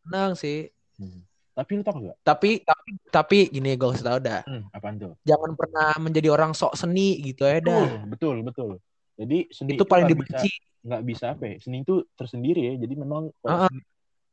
senang 0.00 0.32
sih. 0.34 0.72
Hmm. 0.96 1.20
Tapi 1.52 1.70
lu 1.74 1.82
tau 1.82 1.98
gak? 1.98 2.16
Tapi 2.22 2.50
tapi 2.62 2.88
tapi 3.10 3.38
gini 3.50 3.74
gue 3.74 3.88
kasih 3.90 4.06
tau 4.06 4.18
dah. 4.18 4.40
Hmm, 4.42 4.64
apaan 4.70 4.96
tuh? 4.96 5.12
Jangan 5.22 5.52
pernah 5.52 5.90
menjadi 5.98 6.28
orang 6.30 6.52
sok 6.52 6.72
seni 6.74 7.20
gitu 7.20 7.44
ya 7.44 7.58
dah. 7.58 8.04
Betul, 8.06 8.06
betul, 8.06 8.36
betul. 8.42 8.70
Jadi 9.18 9.38
seni 9.50 9.74
Itu 9.74 9.84
paling 9.84 10.06
dibenci. 10.06 10.48
nggak 10.80 11.02
bisa 11.04 11.34
apa 11.34 11.44
ya? 11.44 11.56
Seni 11.58 11.82
itu 11.82 12.06
tersendiri 12.14 12.62
ya. 12.62 12.74
Jadi 12.78 12.94
memang 12.94 13.28
ah. 13.42 13.66
seni- 13.66 13.84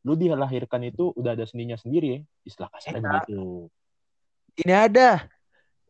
lu 0.05 0.13
dilahirkan 0.13 0.85
itu 0.85 1.09
udah 1.17 1.33
ada 1.33 1.43
seninya 1.43 1.73
sendiri 1.75 2.07
ya. 2.07 2.19
Istilah 2.45 2.69
kasarnya 2.69 3.01
Iya. 3.01 3.09
begitu. 3.09 3.41
Ini 4.55 4.73
ada. 4.73 5.09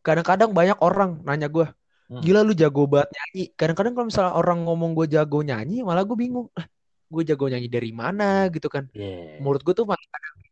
Kadang-kadang 0.02 0.56
banyak 0.56 0.78
orang 0.80 1.20
nanya 1.22 1.50
gue, 1.50 1.68
Hmm. 2.06 2.22
gila 2.22 2.46
lu 2.46 2.54
jago 2.54 2.86
banget 2.86 3.10
nyanyi. 3.12 3.44
Kadang-kadang 3.54 3.94
kalau 3.94 4.08
misalnya 4.08 4.34
orang 4.34 4.60
ngomong 4.64 4.94
gue 4.94 5.08
jago 5.12 5.42
nyanyi, 5.42 5.82
malah 5.82 6.06
gue 6.06 6.14
bingung. 6.14 6.48
Ah, 6.54 6.66
gue 7.10 7.24
jago 7.26 7.50
nyanyi 7.50 7.68
dari 7.68 7.90
mana 7.92 8.48
gitu 8.50 8.70
kan? 8.70 8.88
Yeah. 8.94 9.42
Menurut 9.42 9.66
gue 9.66 9.74
tuh 9.74 9.86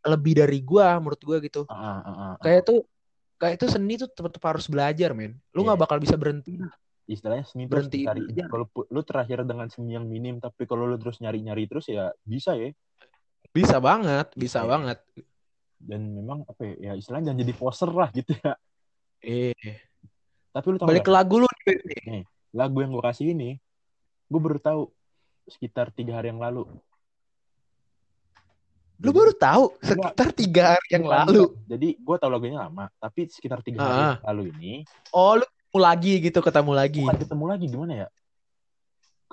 lebih 0.03 0.33
dari 0.35 0.59
gue, 0.59 0.87
menurut 0.99 1.21
gue 1.21 1.37
gitu. 1.47 1.61
Ah, 1.71 1.77
ah, 1.77 1.99
ah, 2.03 2.13
ah. 2.19 2.33
Kayak 2.41 2.67
tuh, 2.67 2.79
kayak 3.39 3.61
itu 3.61 3.65
seni 3.69 3.95
tuh 3.95 4.09
tetap 4.11 4.43
harus 4.43 4.65
belajar, 4.67 5.13
men. 5.15 5.37
Lu 5.53 5.63
nggak 5.63 5.77
Iya. 5.79 5.83
bakal 5.87 5.97
bisa 6.03 6.19
berhenti. 6.19 6.59
istilahnya 7.03 7.43
seni 7.43 7.67
Berhenti. 7.67 8.07
Kalau 8.47 8.63
lu 8.87 9.01
terakhir 9.03 9.43
dengan 9.43 9.67
seni 9.67 9.91
yang 9.91 10.07
minim, 10.07 10.39
tapi 10.39 10.63
kalau 10.63 10.87
lu 10.87 10.95
terus 10.95 11.19
nyari-nyari 11.19 11.67
terus 11.67 11.91
ya 11.91 12.15
bisa 12.23 12.55
ya. 12.55 12.71
Bisa 13.53 13.77
banget, 13.77 14.27
bisa 14.33 14.59
Iya. 14.59 14.67
banget. 14.67 14.97
Dan 15.77 16.01
memang 16.11 16.41
apa 16.43 16.61
ya, 16.65 16.73
ya 16.79 16.91
istilahnya 16.97 17.31
jangan 17.31 17.39
jadi 17.39 17.53
poser 17.53 17.89
lah 17.93 18.09
gitu 18.09 18.33
ya. 18.33 18.53
Eh, 19.21 19.53
Tapi 20.49 20.65
lu 20.67 20.77
tau 20.77 20.89
balik 20.89 21.01
gak, 21.01 21.09
ke 21.09 21.13
lagu 21.13 21.35
lu 21.37 21.47
nih. 22.05 22.25
lagu 22.51 22.77
yang 22.81 22.91
gue 22.91 23.03
kasih 23.03 23.31
ini, 23.31 23.57
gue 24.25 24.39
baru 24.39 24.57
tahu 24.57 24.81
sekitar 25.47 25.89
tiga 25.89 26.17
hari 26.17 26.29
yang 26.29 26.37
lalu. 26.37 26.65
Lu 28.97 29.11
baru 29.11 29.33
tahu 29.33 29.73
sekitar 29.81 30.29
tiga 30.31 30.63
hari 30.77 30.87
yang 30.91 31.05
lalu. 31.05 31.51
Jadi 31.65 31.97
gue 31.97 32.15
tahu 32.15 32.29
lagunya 32.29 32.57
lama, 32.61 32.87
tapi 32.97 33.27
sekitar 33.27 33.59
tiga 33.59 33.79
hari 33.81 34.01
Ah. 34.01 34.15
lalu 34.29 34.53
ini 34.53 34.73
Oh, 35.09 35.35
lu 35.35 35.45
ketemu 35.45 35.79
lagi 35.79 36.13
gitu, 36.21 36.39
ketemu 36.39 36.71
lagi. 36.71 37.03
bukan 37.03 37.19
ketemu 37.19 37.45
lagi 37.49 37.65
gimana 37.67 37.93
ya? 37.95 38.07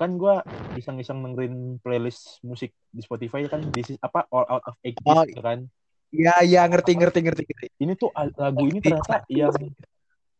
Kan 0.00 0.16
gue 0.16 0.32
iseng-iseng 0.74 1.20
dengerin 1.20 1.76
playlist 1.78 2.40
musik 2.40 2.72
di 2.88 3.04
Spotify 3.04 3.44
kan, 3.44 3.60
this 3.68 3.92
is 3.92 3.98
apa 4.00 4.24
All 4.32 4.48
Out 4.48 4.64
of 4.64 4.74
80s 4.80 5.04
Oh, 5.04 5.20
gitu 5.28 5.44
kan. 5.44 5.68
Iya, 6.08 6.34
iya, 6.40 6.62
ngerti, 6.64 6.96
ngerti, 6.96 7.20
ngerti, 7.20 7.42
ngerti. 7.44 7.66
Ini 7.76 7.92
tuh 7.94 8.08
lagu 8.16 8.64
ini 8.64 8.80
ternyata 8.80 9.28
yang 9.28 9.52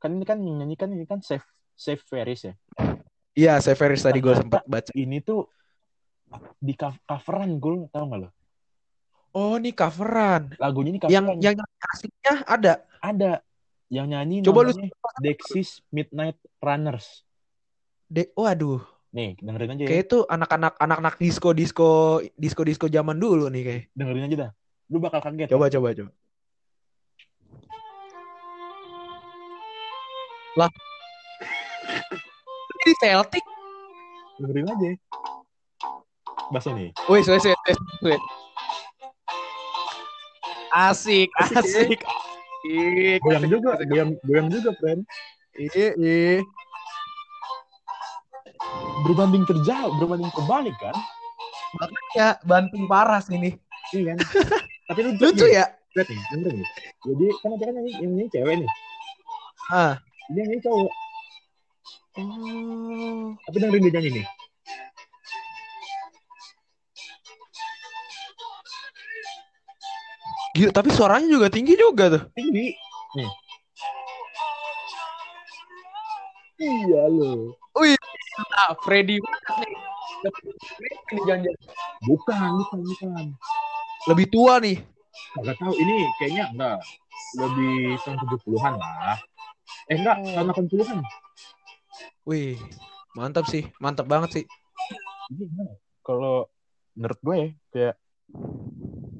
kan 0.00 0.10
ini 0.10 0.24
kan 0.24 0.40
yang 0.40 0.64
nyanyikan 0.64 0.88
ini 0.90 1.04
kan 1.04 1.20
Safe 1.20 1.44
Safe 1.76 2.00
Ferris 2.00 2.48
ya. 2.48 2.54
Iya, 3.36 3.60
Severus 3.60 4.00
tadi 4.00 4.18
gue 4.18 4.32
sempat 4.32 4.64
baca. 4.64 4.90
Ini 4.90 5.20
tuh 5.20 5.44
di 6.56 6.72
co- 6.72 6.98
coveran 7.04 7.60
gue 7.60 7.86
tau 7.92 8.04
gak 8.08 8.18
lo? 8.18 8.28
Oh, 9.30 9.54
ini 9.54 9.70
coveran. 9.70 10.56
Lagunya 10.58 10.90
ini 10.90 11.00
Yang 11.04 11.24
coveran. 11.30 11.38
yang 11.38 11.54
aslinya 11.86 12.34
ada. 12.48 12.72
ada 12.98 13.32
yang 13.86 14.08
nyanyi 14.08 14.42
Coba 14.42 14.66
lu- 14.66 14.74
namanya 14.74 14.90
Dexys 15.22 15.84
Midnight 15.94 16.40
Runners. 16.58 17.22
De 18.10 18.26
waduh, 18.34 18.82
Nih, 19.10 19.34
dengerin 19.42 19.74
aja 19.74 19.82
ya. 19.82 19.88
kayak 19.90 20.02
itu 20.06 20.18
anak-anak 20.22 20.74
anak-anak 20.78 21.14
disco 21.18 21.50
disco 21.50 22.22
disco 22.38 22.62
disco 22.62 22.86
zaman 22.86 23.18
dulu 23.18 23.50
nih 23.50 23.62
kayak. 23.66 23.82
Dengerin 23.90 24.26
aja 24.30 24.36
dah. 24.46 24.50
Lu 24.86 25.02
bakal 25.02 25.18
kaget. 25.18 25.50
Coba 25.50 25.66
coba 25.66 25.88
coba. 25.98 26.10
Lah. 30.54 30.70
Ini 32.86 32.92
Celtic. 33.02 33.44
Dengerin 34.38 34.66
aja. 34.70 34.90
Baso 36.54 36.70
nih. 36.70 36.94
Wih, 37.10 37.22
wih, 37.26 37.54
wih. 38.06 38.20
Asik, 40.70 41.26
Asik, 41.34 41.58
asik, 41.58 41.98
asik. 41.98 42.00
Goyang 43.26 43.46
juga, 43.50 43.74
goyang, 43.82 44.14
goyang 44.22 44.48
juga, 44.54 44.70
friend. 44.78 45.02
Iya, 45.58 45.98
iya. 45.98 46.46
Berbanding 49.10 49.42
terjauh, 49.42 49.90
berbanding 49.98 50.30
terbalik 50.30 50.76
kan? 50.78 50.94
Ya, 52.14 52.38
banting 52.46 52.86
parah 52.86 53.18
sini. 53.18 53.58
Iya 53.90 54.14
kan? 54.14 54.18
Tapi 54.86 55.00
lu 55.02 55.10
Lucu 55.18 55.50
ya? 55.50 55.66
Lihat 55.98 56.06
nih, 56.06 56.22
nih. 56.46 56.66
Jadi 57.02 57.26
kan 57.42 57.50
ada 57.58 57.64
kan 57.66 57.74
yang 57.82 57.86
yang 57.90 58.12
ini 58.14 58.30
cewek 58.30 58.54
nih. 58.62 58.70
Ah. 59.74 59.98
Ini 60.30 60.38
yang 60.38 60.50
ini 60.54 60.58
cowok. 60.62 60.92
Oh. 62.22 63.34
Tapi 63.50 63.56
dengerin 63.58 63.82
dia 63.90 63.92
nyanyi 63.98 64.10
nih. 64.22 64.26
Gila, 70.54 70.70
tapi 70.70 70.88
suaranya 70.94 71.26
juga 71.26 71.50
tinggi 71.50 71.74
juga 71.74 72.14
tuh. 72.14 72.22
Tinggi. 72.38 72.78
Nih. 73.18 73.30
Iya 76.62 77.02
lo. 77.10 77.58
Ah, 78.38 78.72
Freddy 78.78 79.18
nih. 79.18 79.74
Bukan, 82.04 82.50
bukan, 82.60 82.78
bukan. 82.84 83.24
lebih 84.08 84.26
tua 84.32 84.60
nih. 84.62 84.80
Enggak 85.36 85.56
tahu 85.60 85.74
ini 85.76 86.08
kayaknya 86.16 86.44
enggak 86.54 86.78
lebih 87.36 88.00
tahun 88.02 88.16
70-an 88.24 88.74
lah. 88.80 89.16
Eh 89.90 89.96
enggak, 90.00 90.16
tahun 90.24 90.46
80-an. 90.56 90.98
Wih, 92.24 92.56
mantap 93.14 93.44
sih, 93.50 93.68
mantap 93.82 94.06
banget 94.08 94.30
sih. 94.40 94.44
Kalau 96.00 96.48
menurut 96.96 97.18
gue 97.20 97.36
ya, 97.36 97.48
kayak 97.70 97.94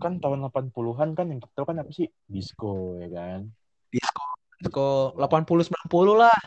kan 0.00 0.16
tahun 0.16 0.48
80-an 0.48 1.08
kan 1.12 1.26
yang 1.28 1.40
kita 1.44 1.60
kan 1.66 1.76
apa 1.82 1.90
sih? 1.92 2.08
Disco 2.24 2.96
ya 2.96 3.08
kan. 3.12 3.40
Disco, 3.92 4.24
disco 4.62 4.88
80 5.18 5.68
90 5.68 6.14
lah. 6.16 6.38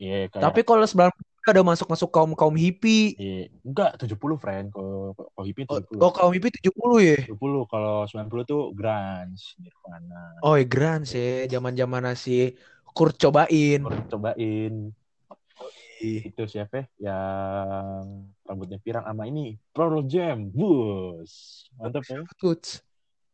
Iya, 0.00 0.32
kayak 0.32 0.42
Tapi 0.42 0.60
kalau 0.66 0.82
90 0.82 1.31
ada 1.42 1.60
masuk-masuk 1.60 2.06
kaum 2.08 2.32
kaum 2.32 2.54
hippie. 2.54 3.18
iya, 3.18 3.50
enggak 3.62 3.98
70 3.98 4.38
friend. 4.38 4.70
Kalau 4.70 5.10
kalau 5.12 5.42
hippie 5.42 5.66
Oh, 5.66 5.82
70. 5.82 5.98
oh, 5.98 6.12
kaum 6.12 6.32
hippie 6.32 6.54
70 6.54 6.70
ya. 7.02 7.16
70 7.26 7.66
kalau 7.66 8.06
90 8.06 8.46
tuh 8.46 8.62
grunge, 8.72 9.58
Nirvana. 9.58 10.38
Oh, 10.40 10.54
ya 10.54 10.62
grunge 10.62 11.12
ya, 11.12 11.50
zaman-zaman 11.50 12.14
si 12.14 12.54
Kurt 12.92 13.16
cobain. 13.16 13.82
Baru 13.82 14.06
cobain 14.06 14.92
itu 16.02 16.42
siapa 16.50 16.82
ya? 16.82 16.86
yang 16.98 18.26
rambutnya 18.42 18.74
pirang 18.76 19.06
sama 19.06 19.22
ini 19.24 19.54
Pearl 19.70 20.02
Jam 20.02 20.50
bus 20.50 21.62
mantap 21.78 22.02
ya 22.04 22.26
Tuts. 22.34 22.82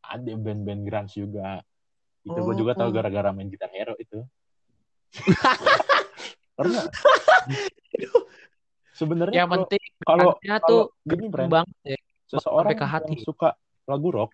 ada 0.04 0.36
band-band 0.36 0.84
grunge 0.84 1.16
juga 1.16 1.64
itu 2.20 2.36
gue 2.36 2.54
juga 2.54 2.76
tahu 2.76 2.88
Oh. 2.88 2.94
gara-gara 2.94 3.32
main 3.32 3.48
gitar 3.48 3.72
hero 3.72 3.96
itu 3.96 4.20
karena 6.60 6.84
sebenarnya 8.92 9.44
Yang 9.44 9.50
penting 9.54 9.82
kalau 10.02 10.34
tuh 10.62 10.82
gini 11.02 11.26
friend 11.28 11.50
banget 11.52 11.76
ya. 11.84 11.98
seseorang 12.26 12.74
ke 12.74 12.84
hati. 12.84 13.14
yang 13.14 13.22
suka 13.22 13.48
lagu 13.84 14.08
rock 14.10 14.30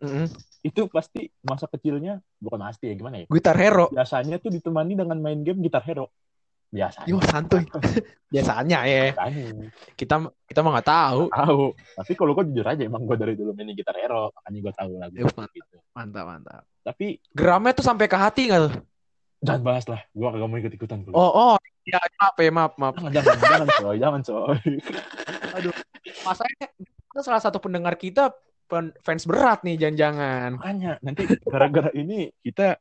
Mm-mm. 0.00 0.26
itu 0.62 0.88
pasti 0.88 1.28
masa 1.40 1.64
kecilnya 1.64 2.18
bukan 2.36 2.60
pasti 2.62 2.88
ya 2.88 2.94
gimana 2.96 3.20
ya 3.20 3.26
Gitar 3.28 3.54
Hero. 3.54 3.86
biasanya 3.88 4.36
tuh 4.36 4.50
ditemani 4.50 4.96
dengan 4.96 5.16
main 5.16 5.40
game 5.40 5.60
gitar 5.60 5.84
hero 5.84 6.08
biasanya 6.68 7.04
Yo 7.04 7.18
santuy. 7.20 7.66
Biasanya 8.32 8.86
ya. 8.86 9.10
Biasanya. 9.10 9.74
Kita 9.92 10.14
kita 10.46 10.60
mah 10.60 10.70
nggak 10.72 10.86
tahu. 10.88 11.22
tahu 11.28 11.62
tapi 11.98 12.12
kalau 12.14 12.32
gue 12.32 12.44
jujur 12.46 12.62
aja 12.64 12.78
emang 12.80 13.02
gue 13.02 13.16
dari 13.18 13.34
dulu 13.34 13.50
mainin 13.52 13.74
gitar 13.74 13.92
hero 13.92 14.30
makanya 14.32 14.58
gue 14.62 14.74
tahu 14.74 14.90
lagu 14.96 15.14
Ya, 15.14 15.24
mantap. 15.26 15.50
gitu 15.50 15.76
Mantap, 15.92 16.24
mantap. 16.24 16.62
tapi 16.80 17.06
Geramnya 17.30 17.72
tuh 17.74 17.82
sampai 17.82 18.06
ke 18.06 18.14
hati 18.14 18.42
nggak 18.46 18.62
tuh? 18.62 18.74
jangan 19.40 19.62
bahas 19.62 19.84
lah 19.84 20.00
gue 20.06 20.26
kagak 20.26 20.46
mau 20.46 20.56
ikut 20.56 20.72
ikutan 20.72 20.98
dulu 21.02 21.12
Oh, 21.12 21.30
oh. 21.34 21.56
Ya, 21.90 21.98
maaf 22.16 22.36
ya, 22.36 22.50
maaf, 22.50 22.72
maaf. 22.76 22.94
jangan 22.94 23.12
jangan 23.12 23.38
jangan 23.42 23.68
coy 23.74 23.96
jangan 23.96 24.20
coy 24.22 24.58
Masanya 26.22 26.66
itu 26.78 27.20
salah 27.20 27.38
satu 27.38 27.58
pendengar 27.58 27.94
kita 27.94 28.30
fans 29.00 29.26
berat 29.26 29.60
nih 29.60 29.74
jangan-jangan. 29.76 30.54
makanya 30.56 30.92
nanti 31.00 31.26
gara-gara 31.42 31.90
ini 31.92 32.30
kita 32.40 32.78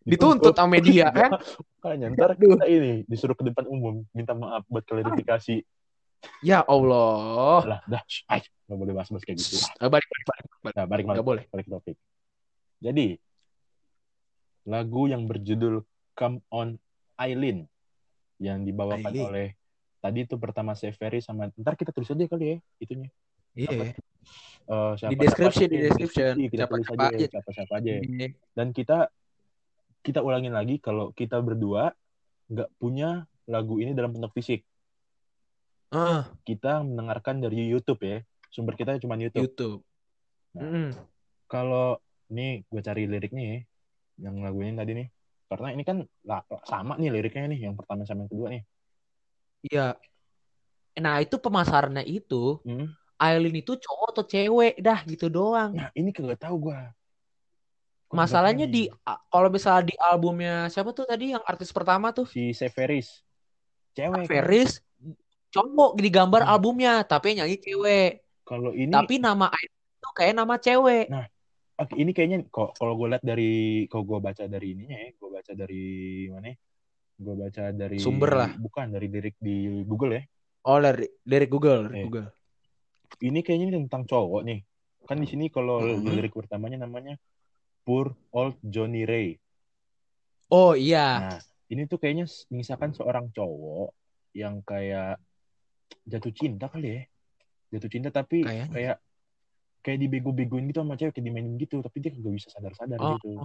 Dituntut 0.00 0.50
sama 0.52 0.66
media 0.72 1.10
kan? 1.10 1.38
makanya 1.76 2.06
ntar 2.12 2.34
kita 2.34 2.66
ini 2.66 3.02
disuruh 3.04 3.34
ke 3.34 3.42
depan 3.44 3.66
umum 3.66 4.02
minta 4.10 4.30
maaf 4.32 4.62
buat 4.66 4.82
klarifikasi 4.82 5.62
Ya 6.38 6.62
Allah. 6.62 7.66
lah 7.68 7.80
dah 7.84 8.02
ay, 8.28 8.38
nggak 8.66 8.78
boleh 8.78 8.92
bahas 8.92 9.10
bahas 9.10 9.22
kayak 9.22 9.38
gitu 9.38 9.58
Eh, 9.58 9.86
balik, 9.88 10.02
balik, 10.04 10.24
balik, 10.24 10.44
balik. 10.60 10.72
nah 10.72 10.84
balik 10.84 11.04
balik 11.04 11.06
Nggak 11.12 11.26
boleh. 11.26 11.44
balik 11.48 11.66
topik 11.68 11.96
jadi 12.78 13.06
lagu 14.64 15.02
yang 15.04 15.22
berjudul 15.24 15.82
Come 16.12 16.38
On 16.48 16.78
Eileen 17.16 17.66
yang 18.42 18.66
dibawakan 18.66 19.06
Eileen. 19.08 19.24
oleh 19.24 19.48
tadi 19.96 20.26
itu 20.26 20.34
pertama 20.34 20.74
Severi 20.74 21.22
sama 21.22 21.46
ntar 21.54 21.78
kita 21.78 21.94
tulis 21.94 22.10
aja 22.10 22.26
kali 22.26 22.44
ya 22.44 22.56
itunya 22.78 23.08
Iya. 23.52 23.92
Eh, 24.64 24.92
siapa, 24.96 25.12
Di 25.12 25.16
description, 25.18 25.68
siapa- 25.68 25.74
di 25.74 25.78
description. 25.84 26.32
kita 26.40 26.56
Siapa- 26.56 26.72
tulis 26.72 26.86
siapa 26.88 27.02
aja, 27.04 27.14
aja. 27.14 27.26
siapa 27.28 27.50
siapa 27.52 27.72
aja 27.76 27.92
Iya. 27.94 28.28
dan 28.52 28.66
kita 28.70 28.98
kita 30.00 30.20
ulangin 30.20 30.50
lagi 30.50 30.76
kalau 30.78 31.12
kita 31.12 31.36
berdua 31.38 31.92
nggak 32.48 32.68
punya 32.76 33.10
lagu 33.44 33.76
ini 33.76 33.92
dalam 33.92 34.10
bentuk 34.10 34.32
fisik. 34.32 34.64
Heeh, 35.90 36.24
Kita 36.42 36.80
mendengarkan 36.80 37.38
dari 37.38 37.68
YouTube 37.68 38.00
ya. 38.00 38.18
Sumber 38.48 38.74
kita 38.74 38.96
cuma 38.96 39.14
YouTube. 39.14 39.44
YouTube. 39.46 39.78
Nah. 40.52 40.62
Mm-mm. 40.64 40.88
Kalau 41.46 42.00
nih 42.28 42.64
gue 42.64 42.80
cari 42.80 43.04
liriknya 43.04 43.44
ya, 43.44 43.58
yang 44.24 44.40
lagu 44.40 44.58
ini 44.58 44.72
tadi 44.72 44.92
nih. 44.96 45.08
Karena 45.52 45.68
ini 45.76 45.84
kan 45.84 46.00
sama 46.64 46.96
nih 46.96 47.12
liriknya 47.12 47.44
nih, 47.52 47.68
yang 47.68 47.76
pertama 47.76 48.08
sama 48.08 48.24
yang 48.24 48.32
kedua 48.32 48.48
nih. 48.56 48.62
Iya. 49.68 49.86
Nah, 50.96 51.20
itu 51.20 51.36
pemasarannya 51.36 52.08
itu 52.08 52.56
Hmm. 52.64 52.88
Aileen 53.20 53.60
itu 53.60 53.76
cowok 53.76 54.08
atau 54.16 54.24
cewek 54.24 54.80
dah 54.80 55.04
gitu 55.04 55.28
doang. 55.28 55.76
Nah 55.76 55.92
ini 55.92 56.10
kagak 56.10 56.42
tahu 56.42 56.72
gue. 56.72 56.80
Masalahnya 58.12 58.66
di 58.66 58.90
kalau 59.30 59.48
misalnya 59.48 59.88
di 59.88 59.96
albumnya 59.96 60.66
siapa 60.68 60.90
tuh 60.90 61.06
tadi 61.06 61.32
yang 61.32 61.40
artis 61.46 61.70
pertama 61.72 62.12
tuh 62.12 62.26
si 62.28 62.52
Severis, 62.52 63.22
cewek. 63.94 64.26
kan? 64.26 64.28
Ferris 64.28 64.82
cowok 65.48 65.96
di 65.96 66.08
gambar 66.12 66.42
Hmm. 66.44 66.52
albumnya 66.52 67.06
tapi 67.06 67.38
nyanyi 67.38 67.56
cewek. 67.56 68.20
Kalau 68.42 68.74
ini, 68.74 68.90
Tapi 68.90 69.16
nama 69.16 69.48
Aileen 69.48 69.80
itu 69.96 70.08
kayak 70.18 70.34
nama 70.34 70.54
cewek. 70.58 71.06
Nah, 71.08 71.24
ini 71.96 72.10
kayaknya 72.12 72.38
kok 72.46 72.76
kalau 72.76 72.94
gue 72.94 73.08
lihat 73.16 73.24
dari, 73.24 73.52
kalau 73.88 74.04
gue 74.04 74.18
baca 74.20 74.44
dari 74.46 74.66
ininya 74.72 74.98
ya, 74.98 75.10
gue 75.12 75.28
baca 75.28 75.52
dari 75.52 75.84
mana? 76.28 76.52
Gue 77.18 77.34
baca 77.38 77.64
dari 77.70 77.98
Sumber 77.98 78.30
lah. 78.34 78.50
Bukan 78.54 78.92
dari 78.92 79.06
lirik 79.06 79.36
di 79.38 79.82
Google 79.82 80.18
ya. 80.18 80.22
Oh, 80.68 80.78
dari 80.78 81.06
dari 81.22 81.46
Google, 81.46 81.90
dari 81.90 81.96
Eh. 81.98 82.04
Google. 82.06 82.28
Ini 83.20 83.38
kayaknya 83.42 83.66
ini 83.68 83.74
tentang 83.86 84.04
cowok 84.06 84.42
nih. 84.46 84.60
Kan 85.02 85.18
di 85.18 85.26
sini 85.26 85.50
kalau 85.50 85.82
Mhm. 85.82 86.02
di 86.06 86.10
lirik 86.14 86.32
pertamanya 86.32 86.86
namanya 86.86 87.18
Poor 87.82 88.14
Old 88.30 88.62
Johnny 88.62 89.02
Ray. 89.02 89.34
Oh 90.48 90.78
iya. 90.78 91.34
Nah, 91.34 91.38
ini 91.66 91.82
tuh 91.90 91.98
kayaknya 91.98 92.30
misalkan 92.48 92.94
seorang 92.94 93.34
cowok 93.34 93.90
yang 94.38 94.62
kayak 94.62 95.18
jatuh 96.06 96.30
cinta 96.30 96.70
kali 96.70 96.88
ya. 96.94 97.02
Jatuh 97.74 97.90
cinta 97.90 98.08
tapi 98.14 98.46
Kayaknya. 98.46 98.66
kayak 98.70 98.96
kayak 99.82 99.98
dibego-begoin 100.00 100.64
gitu 100.64 100.80
sama 100.80 100.94
cewek, 100.94 101.12
kayak 101.12 101.26
dimainin 101.26 101.54
gitu, 101.56 101.78
tapi 101.78 101.98
dia 101.98 102.10
nggak 102.10 102.32
bisa 102.32 102.48
sadar-sadar 102.48 102.96
Oh. 102.96 103.18
gitu. 103.18 103.36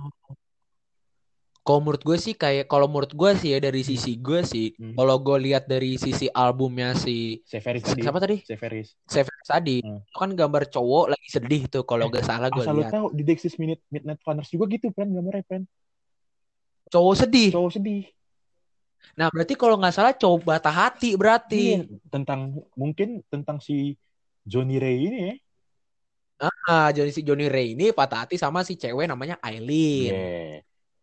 Kalau 1.60 1.84
menurut 1.84 2.00
gue 2.00 2.16
sih 2.16 2.32
kayak 2.32 2.64
kalau 2.66 2.88
menurut 2.88 3.12
gue 3.12 3.32
sih 3.36 3.52
ya 3.52 3.60
dari 3.60 3.84
sisi 3.84 4.16
gue 4.16 4.40
sih, 4.42 4.72
Hmm. 4.72 4.96
kalau 4.96 5.20
gue 5.20 5.38
lihat 5.44 5.68
dari 5.68 6.00
sisi 6.00 6.32
albumnya 6.32 6.96
si 6.96 7.44
Severis 7.44 7.84
tadi. 7.84 8.00
siapa 8.00 8.20
tadi? 8.20 8.38
Severis. 8.40 8.96
Seven 9.04 9.36
tadi. 9.44 9.78
Hmm. 9.84 10.00
Itu 10.00 10.16
kan 10.16 10.32
gambar 10.32 10.64
cowok 10.72 11.06
lagi 11.12 11.28
sedih 11.28 11.68
tuh 11.68 11.84
kalau 11.84 12.08
Eh, 12.08 12.12
gak 12.14 12.24
salah 12.24 12.48
gue 12.48 12.64
Asal 12.64 12.80
lihat. 12.80 12.92
tahu 12.94 13.12
di 13.12 13.24
Dexys 13.26 13.60
Minute 13.60 13.84
Midnight 13.90 14.24
Runners 14.24 14.48
juga 14.48 14.64
gitu, 14.70 14.96
Pen, 14.96 15.12
gambarnya, 15.12 15.44
Pen. 15.44 15.68
Cowok 16.88 17.16
sedih. 17.20 17.52
Cowok 17.52 17.72
sedih. 17.74 18.08
Nah, 19.14 19.28
berarti 19.28 19.54
kalau 19.54 19.76
nggak 19.76 19.92
salah 19.92 20.16
cowok 20.16 20.48
bata 20.48 20.72
hati 20.72 21.20
berarti. 21.20 21.84
Iya, 21.84 22.00
tentang 22.08 22.64
mungkin 22.74 23.28
tentang 23.28 23.60
si 23.60 24.00
Johnny 24.42 24.80
Ray 24.80 25.04
ini 25.04 25.20
ya. 25.20 25.34
Ah, 26.38 26.94
Johnny 26.94 27.10
si 27.10 27.26
Johnny 27.26 27.50
Ray 27.50 27.74
ini 27.74 27.90
patah 27.90 28.26
hati 28.26 28.38
sama 28.38 28.62
si 28.62 28.78
cewek 28.78 29.10
namanya 29.10 29.42
Aileen. 29.42 30.14
Yeah. 30.14 30.58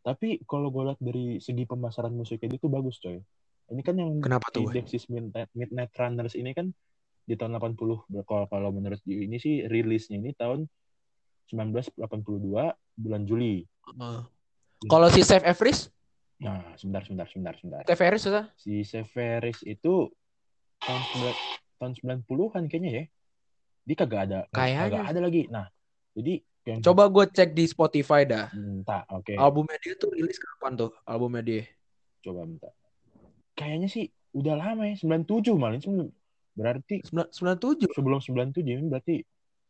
Tapi 0.05 0.45
kalau 0.47 0.69
gue 0.71 0.85
lihat 0.93 1.01
dari 1.01 1.41
segi 1.41 1.65
pemasaran 1.65 2.13
musiknya 2.13 2.55
itu 2.55 2.69
bagus, 2.69 3.01
coy. 3.01 3.19
Ini 3.73 3.81
kan 3.81 3.97
yang 3.97 4.21
Kenapa 4.21 4.53
tuh? 4.53 4.69
Dexys 4.69 5.09
Midnight, 5.09 5.49
Midnight 5.57 5.91
Runners 5.97 6.37
ini 6.37 6.53
kan 6.53 6.71
di 7.25 7.35
tahun 7.35 7.57
80. 7.57 8.05
Kalau 8.29 8.47
kalau 8.47 8.71
menurut 8.71 9.01
ini 9.09 9.41
sih 9.41 9.65
rilisnya 9.65 10.21
ini 10.21 10.37
tahun 10.37 10.69
1982 11.49 11.99
bulan 13.01 13.23
Juli. 13.25 13.65
Heeh. 13.65 14.21
Kalau 14.85 15.09
si 15.09 15.25
Save 15.25 15.49
Everest, 15.49 15.95
Nah, 16.45 16.75
sebentar, 16.77 17.01
sebentar, 17.07 17.27
sebentar, 17.31 17.55
sebentar. 17.57 17.83
Save 17.87 18.05
Everest. 18.05 18.27
Si 18.59 18.83
Severis 18.85 19.59
itu 19.65 20.11
tahun 20.83 21.03
9 21.81 21.81
tahun 21.81 21.93
90-an 22.27 22.65
kayaknya 22.69 22.91
ya. 22.91 23.05
Dia 23.85 23.97
kagak 23.97 24.21
ada 24.27 24.39
Kayaknya. 24.49 24.81
kagak 24.89 25.05
ada 25.07 25.21
lagi. 25.21 25.43
Nah, 25.49 25.67
jadi 26.13 26.35
yang 26.65 26.81
Coba 26.81 27.05
gue 27.07 27.25
cek 27.29 27.53
di 27.53 27.65
Spotify 27.65 28.25
dah. 28.25 28.49
minta, 28.51 29.05
oke. 29.13 29.37
Albumnya 29.37 29.77
dia 29.79 29.93
tuh 29.95 30.09
rilis 30.11 30.41
kapan 30.41 30.73
tuh? 30.75 30.91
Albumnya 31.05 31.45
dia. 31.45 31.69
Coba 32.21 32.49
minta. 32.49 32.73
Kayaknya 33.53 33.89
sih 33.89 34.05
udah 34.33 34.57
lama 34.57 34.89
ya, 34.89 34.97
97 34.97 35.55
malah. 35.55 35.77
Sebelum- 35.79 36.13
Berarti 36.55 37.03
Sembilan- 37.03 37.31
97. 37.31 37.91
sebelum 37.93 38.19
97 38.19 38.73
ini 38.73 38.87
berarti 38.87 39.15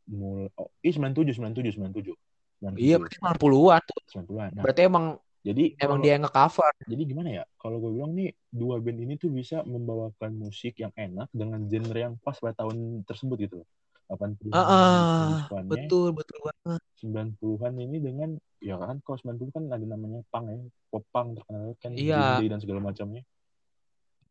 mulai 0.06 0.52
oh, 0.54 0.68
97 0.80 1.32
97 1.32 1.72
97. 1.74 2.12
97. 2.60 2.76
Iya, 2.78 2.96
berarti 3.00 3.16
90-an 3.18 3.80
tuh. 3.82 4.00
90-an. 4.06 4.50
Nah, 4.54 4.62
Berarti 4.62 4.80
emang 4.84 5.06
jadi 5.40 5.64
emang 5.74 5.98
kalau- 5.98 6.04
dia 6.04 6.12
yang 6.14 6.24
nge-cover. 6.24 6.70
jadi 6.84 7.02
gimana 7.04 7.28
ya? 7.32 7.44
Kalau 7.56 7.76
gue 7.80 7.90
bilang 7.90 8.12
nih 8.12 8.30
dua 8.48 8.78
band 8.78 9.00
ini 9.00 9.14
tuh 9.16 9.28
bisa 9.28 9.64
membawakan 9.64 10.30
musik 10.38 10.78
yang 10.78 10.92
enak 10.94 11.26
dengan 11.32 11.64
genre 11.66 11.98
yang 11.98 12.14
pas 12.20 12.36
pada 12.36 12.54
tahun 12.54 13.02
tersebut 13.02 13.36
gitu 13.40 13.54
loh. 13.64 13.68
80-an 14.04 14.52
Ah, 14.52 15.48
ah, 15.48 15.62
betul, 15.64 16.12
betul 16.12 16.38
banget. 16.44 16.80
90-an 17.00 17.74
ini 17.80 17.96
dengan 18.00 18.30
ya 18.60 18.76
kan 18.80 19.00
kalau 19.04 19.18
90 19.20 19.52
kan 19.52 19.64
ada 19.68 19.84
namanya 19.84 20.20
punk 20.28 20.44
ya, 20.48 20.56
pop 20.92 21.04
punk 21.08 21.40
terkenal 21.40 21.72
kan 21.80 21.92
Iya. 21.96 22.40
Dan 22.44 22.60
segala 22.60 22.80
macamnya. 22.84 23.24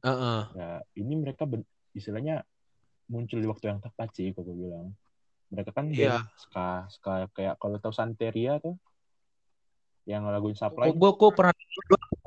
Heeh. 0.04 0.42
Ya, 0.54 0.70
ini 1.00 1.14
mereka 1.18 1.48
ben- 1.50 1.68
istilahnya 1.96 2.44
muncul 3.08 3.40
di 3.40 3.48
waktu 3.48 3.66
yang 3.72 3.80
tepat 3.82 4.10
sih 4.14 4.34
kalau 4.36 4.52
gue 4.52 4.58
bilang. 4.68 4.88
Mereka 5.54 5.70
kan 5.70 5.86
band 5.94 6.26
ska, 6.38 6.68
ska 6.90 7.14
kayak 7.38 7.62
kalau 7.62 7.78
tahu 7.78 7.94
Santeria 7.94 8.58
tuh 8.58 8.74
yang 10.10 10.26
lagunya 10.28 10.58
Supply. 10.58 10.92
Gue 10.92 11.12
gue 11.16 11.32
pernah 11.32 11.54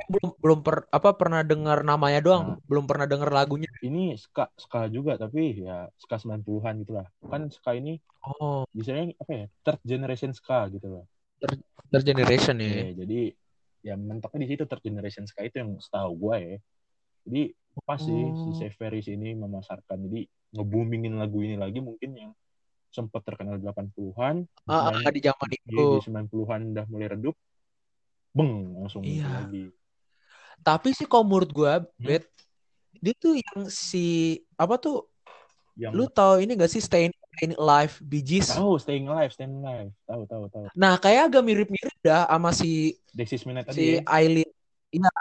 belum 0.07 0.31
belum 0.39 0.59
per, 0.63 0.77
apa 0.89 1.11
pernah 1.19 1.43
dengar 1.43 1.83
namanya 1.83 2.21
doang, 2.23 2.45
Nah. 2.55 2.59
belum 2.71 2.85
pernah 2.87 3.07
dengar 3.11 3.31
lagunya. 3.31 3.69
Ini 3.83 4.15
ska 4.15 4.47
ska 4.57 4.87
juga 4.87 5.19
tapi 5.19 5.63
ya 5.67 5.91
ska 5.99 6.17
90-an 6.19 6.75
gitu 6.87 6.93
lah. 6.99 7.07
Kan 7.27 7.51
ska 7.51 7.75
ini 7.75 7.99
Oh, 8.27 8.67
misalnya 8.75 9.15
apa 9.23 9.33
ya? 9.33 9.47
Third 9.63 9.81
generation 9.87 10.35
ska 10.35 10.67
gitu 10.75 10.87
loh. 10.91 11.05
Third 11.95 12.03
Generation 12.03 12.59
ya. 12.59 12.67
Iya, 12.67 12.89
jadi 13.07 13.21
ya 13.87 13.95
mentoknya 13.95 14.43
di 14.43 14.49
situ 14.51 14.67
third 14.67 14.83
generation 14.83 15.31
ska 15.31 15.47
itu 15.47 15.63
yang 15.63 15.79
setahu 15.79 16.11
gue 16.19 16.37
ya. 16.43 16.59
Jadi 17.27 17.43
pas 17.87 18.01
sih 18.03 18.35
si 18.35 18.51
Oh. 18.51 18.57
Severis 18.57 19.07
ini 19.07 19.37
memasarkan 19.39 20.11
jadi 20.11 20.27
nge-boomingin 20.59 21.15
lagu 21.15 21.39
ini 21.47 21.55
lagi 21.55 21.79
mungkin 21.79 22.11
yang 22.19 22.33
sempat 22.91 23.23
terkenal 23.23 23.61
80-an 23.63 24.49
Ah, 24.67 24.91
ah, 24.91 25.11
di 25.13 25.21
zaman 25.23 25.47
Iya, 25.53 25.59
itu. 25.63 25.85
di 25.95 25.99
90-an 26.11 26.61
udah 26.75 26.87
mulai 26.91 27.09
redup, 27.15 27.37
beng 28.35 28.75
langsung 28.81 29.05
Iya. 29.07 29.47
lagi. 29.47 29.71
Tapi 30.63 30.93
sih 30.97 31.07
kalau 31.09 31.25
menurut 31.27 31.51
gue, 31.51 31.73
Hmm? 31.83 32.05
Bet, 32.05 32.29
dia 33.01 33.15
tuh 33.17 33.37
yang 33.37 33.69
si 33.69 34.41
apa 34.57 34.77
tuh? 34.81 35.05
Yang 35.77 35.93
Lu 35.93 36.05
tahu 36.09 36.41
ini 36.41 36.57
gak 36.57 36.73
sih 36.73 36.81
Staying, 36.81 37.13
Staying 37.37 37.55
Alive 37.61 38.01
Gees? 38.01 38.49
tahu 38.49 38.81
Staying 38.81 39.07
Alive, 39.13 39.33
Staying 39.37 39.61
Alive, 39.61 39.93
tahu 40.09 40.23
tahu 40.25 40.45
tahu. 40.49 40.65
Nah, 40.73 40.97
kayak 40.97 41.29
agak 41.29 41.45
mirip-mirip 41.45 41.97
dah 42.01 42.25
sama 42.25 42.51
si 42.57 42.97
Dexys 43.13 43.45
Minute 43.45 43.69
tadi 43.69 43.77
si 43.77 43.87
ya. 43.97 44.01
Aileen. 44.09 44.51
Iya, 44.89 45.13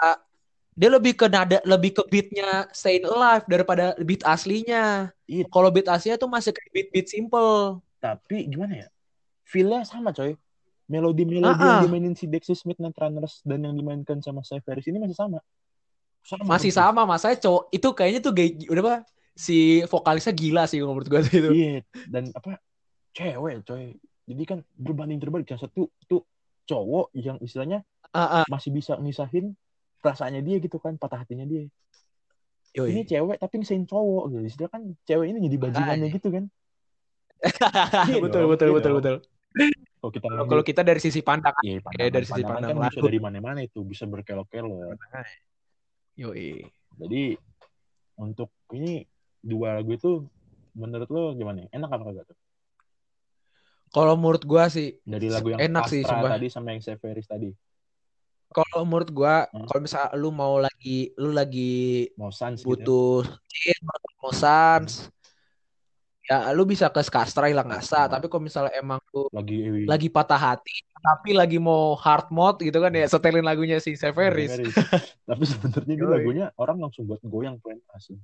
dia 0.76 0.88
lebih 0.92 1.12
ke 1.16 1.26
nada, 1.28 1.60
lebih 1.64 1.96
ke 1.96 2.02
beatnya 2.08 2.68
Staying 2.72 3.04
Alive 3.04 3.44
daripada 3.44 3.92
beat 4.00 4.24
aslinya. 4.24 5.12
Kalau 5.52 5.68
beat 5.68 5.88
aslinya 5.88 6.16
tuh 6.16 6.28
masih 6.32 6.56
kayak 6.56 6.70
beat-beat 6.72 7.08
simple. 7.12 7.84
Tapi 8.00 8.48
gimana 8.48 8.84
ya? 8.84 8.88
Feel-nya 9.44 9.84
sama 9.84 10.12
coy. 10.16 10.36
Melodi-melodi 10.86 11.50
Ah, 11.58 11.82
yang 11.82 11.90
dimainin 11.90 12.14
si 12.14 12.30
Dexys 12.30 12.62
Midnight 12.62 12.94
Runners 12.94 13.42
dan 13.42 13.66
yang 13.66 13.74
dimainkan 13.74 14.22
sama 14.22 14.46
Severis 14.46 14.86
ini 14.86 15.02
masih 15.02 15.18
sama. 15.18 15.42
Sama 16.22 16.42
Masih 16.46 16.70
persis. 16.70 16.78
sama, 16.78 17.02
masanya 17.02 17.36
cowok 17.42 17.62
itu 17.70 17.88
kayaknya 17.90 18.20
tuh 18.22 18.32
gay, 18.32 18.48
udah 18.66 18.82
apa? 18.82 18.96
Si 19.34 19.82
vokalisnya 19.86 20.32
gila 20.32 20.62
sih 20.66 20.78
menurut 20.78 21.06
gue 21.06 21.20
itu. 21.22 21.50
Iya, 21.50 21.82
dan 22.06 22.30
apa? 22.32 22.58
Cewek 23.12 23.62
coy. 23.62 23.94
Jadi 24.26 24.42
kan 24.42 24.58
berbanding 24.74 25.18
terbalik 25.18 25.46
yang 25.46 25.58
satu 25.58 25.86
tuh 26.06 26.22
cowok 26.66 27.14
yang 27.14 27.38
istilahnya 27.38 27.82
Ah, 28.10 28.42
ah. 28.42 28.44
masih 28.46 28.70
bisa 28.70 28.98
ngisahin 28.98 29.54
perasaannya 29.98 30.42
dia 30.42 30.58
gitu 30.58 30.78
kan, 30.78 30.94
patah 30.98 31.22
hatinya 31.22 31.46
dia. 31.46 31.66
Yoi. 32.74 32.92
ini 32.92 33.02
cewek 33.02 33.38
tapi 33.38 33.54
ngisahin 33.58 33.86
cowok 33.86 34.24
gitu. 34.30 34.42
Istilah 34.46 34.70
kan 34.70 34.82
cewek 35.02 35.26
ini 35.30 35.38
jadi 35.46 35.56
bajingannya 35.58 36.08
gitu 36.14 36.28
kan. 36.30 36.44
Iya 38.08 38.18
betul, 38.18 38.48
betul, 38.48 38.68
iya 38.70 38.74
betul, 38.74 38.92
dong. 38.92 38.98
betul. 39.02 39.16
Kalau 39.96 40.12
kita 40.12 40.26
Kalau 40.28 40.62
kita 40.62 40.80
dari 40.84 41.00
sisi 41.00 41.20
pandangan, 41.20 41.62
Iya, 41.64 41.80
ya, 41.96 42.06
dari 42.12 42.26
sisi 42.28 42.42
pandangan 42.44 42.62
pandang 42.62 42.76
kan 42.78 42.90
bisa 42.92 43.00
dari 43.02 43.18
mana-mana 43.18 43.60
itu, 43.64 43.80
bisa 43.82 44.04
berkelok-kelok. 44.04 45.00
yoi. 46.14 46.62
Jadi 46.96 47.22
untuk 48.16 48.48
ini 48.72 49.04
dua 49.40 49.80
lagu 49.80 49.92
itu 49.92 50.24
menurut 50.72 51.08
lo 51.08 51.22
gimana? 51.34 51.64
Enak 51.68 51.88
apa 51.88 52.04
kagak 52.04 52.24
tuh? 52.28 52.38
Kalau 53.88 54.14
menurut 54.14 54.42
gua 54.44 54.68
sih, 54.68 54.98
Dari 55.02 55.28
lagu 55.28 55.48
yang 55.48 55.60
Enak 55.62 55.88
sih, 55.88 56.02
Astra 56.04 56.20
sumpah. 56.20 56.30
tadi 56.36 56.46
sama 56.52 56.72
yang 56.72 56.82
Severis 56.82 57.26
tadi. 57.26 57.50
kalau 58.46 58.86
menurut 58.88 59.10
gua, 59.10 59.44
Hmm. 59.52 59.66
kalau 59.68 59.80
misalnya 59.82 60.10
lu 60.16 60.30
mau 60.30 60.56
lagi, 60.56 61.12
lu 61.18 61.28
lagi 61.30 62.08
Mau 62.16 62.32
Sans 62.32 62.56
gitu. 62.56 62.64
ya. 62.64 62.68
butuh 62.72 63.18
chill, 63.46 63.78
mau 64.16 64.32
sans, 64.32 65.12
ya 66.26 66.50
lu 66.50 66.66
bisa 66.66 66.90
ke 66.90 67.00
Skastra 67.06 67.46
hilang 67.46 67.70
asa. 67.70 68.06
Hmm. 68.06 68.12
Tapi 68.18 68.26
kalau 68.26 68.42
misalnya 68.44 68.74
emang 68.74 68.98
lu 69.14 69.30
Lagi 69.30 69.86
lagi 69.86 70.08
patah 70.10 70.38
hati, 70.38 70.82
tapi 70.98 71.30
lagi 71.32 71.56
mau 71.62 71.94
hard 71.94 72.34
mode 72.34 72.66
gitu 72.66 72.82
kan 72.82 72.90
ya 72.90 73.06
setelin 73.06 73.46
lagunya 73.46 73.78
si 73.78 73.94
Severis. 73.94 74.58
Tapi 75.28 75.44
sebenarnya 75.46 75.92
ini 75.94 76.06
lagunya 76.06 76.46
orang 76.58 76.82
langsung 76.82 77.06
buat 77.06 77.22
goyang 77.22 77.62
friend 77.62 77.80
asli. 77.94 78.18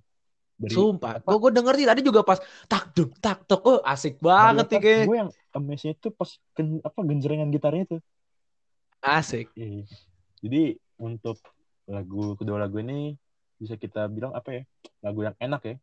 Dari 0.63 0.79
Sumpah, 0.79 1.19
gue 1.19 1.39
gue 1.43 1.53
denger 1.59 1.75
sih 1.75 1.89
tadi 1.89 2.01
juga 2.07 2.21
pas 2.23 2.39
tak 2.71 2.95
duk 2.95 3.19
tak 3.19 3.43
tuk, 3.51 3.67
oh 3.67 3.83
asik 3.83 4.23
banget 4.23 4.71
nih 4.71 4.79
kayak 4.79 5.05
Gue 5.11 5.19
yang 5.19 5.31
amaze-nya 5.51 5.95
tuh 5.99 6.13
pas 6.15 6.31
gen, 6.55 6.79
apa 6.87 6.99
genjrengan 7.03 7.51
gitarnya 7.51 7.99
tuh. 7.99 8.01
asik. 9.03 9.51
Iya. 9.59 9.83
Jadi 10.39 10.79
untuk 11.03 11.43
lagu 11.91 12.39
kedua 12.39 12.63
lagu 12.63 12.79
ini 12.79 13.19
bisa 13.59 13.75
kita 13.75 14.07
bilang 14.07 14.31
apa 14.39 14.55
ya? 14.55 14.63
Lagu 15.03 15.27
yang 15.27 15.35
enak 15.43 15.63
ya, 15.67 15.77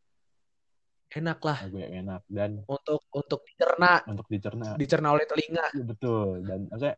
Enak 1.10 1.40
lah 1.42 1.58
lagu 1.66 1.78
yang 1.82 1.94
enak 2.06 2.22
dan 2.30 2.62
untuk 2.70 3.02
untuk 3.10 3.42
dicerna 3.42 4.06
untuk 4.06 4.30
dicerna. 4.30 4.78
dicerna 4.78 5.10
oleh 5.18 5.26
telinga. 5.26 5.66
Iya, 5.74 5.84
betul 5.86 6.46
dan 6.46 6.70
maksudnya 6.70 6.96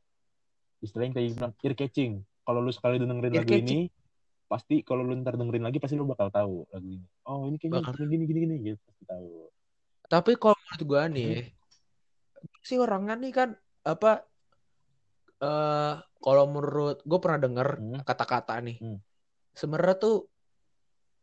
istilahnya 0.83 1.11
kayak 1.15 1.27
bilang 1.39 1.53
ear 1.63 1.73
catching. 1.79 2.13
Kalau 2.41 2.59
lu 2.59 2.73
sekali 2.75 2.99
dengerin 2.99 3.31
Ear 3.37 3.45
lagu 3.47 3.53
ini, 3.55 3.87
pasti 4.49 4.83
kalau 4.83 5.05
lu 5.05 5.15
ntar 5.23 5.39
dengerin 5.39 5.63
lagi 5.63 5.79
pasti 5.79 5.95
lu 5.95 6.03
bakal 6.03 6.27
tahu 6.27 6.67
lagu 6.73 6.87
ini. 6.89 7.07
Oh 7.23 7.47
ini 7.47 7.55
kayaknya 7.55 7.87
Bakal. 7.87 8.03
gini 8.09 8.25
gini 8.27 8.39
gini 8.43 8.55
gitu 8.67 8.79
pasti 8.83 9.03
tahu. 9.07 9.47
Tapi 10.11 10.31
kalau 10.35 10.57
menurut 10.59 10.81
gue 10.83 11.01
nih, 11.15 11.29
Hmm. 11.31 12.49
gua 12.51 12.63
sih 12.67 12.77
orangnya 12.81 13.15
nih 13.15 13.31
kan 13.31 13.49
apa? 13.85 14.27
eh 15.41 15.95
kalau 16.21 16.45
menurut 16.45 17.01
gue 17.01 17.19
pernah 17.21 17.39
denger 17.41 17.67
Hmm. 17.79 18.01
kata-kata 18.03 18.59
nih, 18.61 18.77
Hmm. 18.77 18.99
sebenarnya 19.55 19.95
tuh 19.97 20.15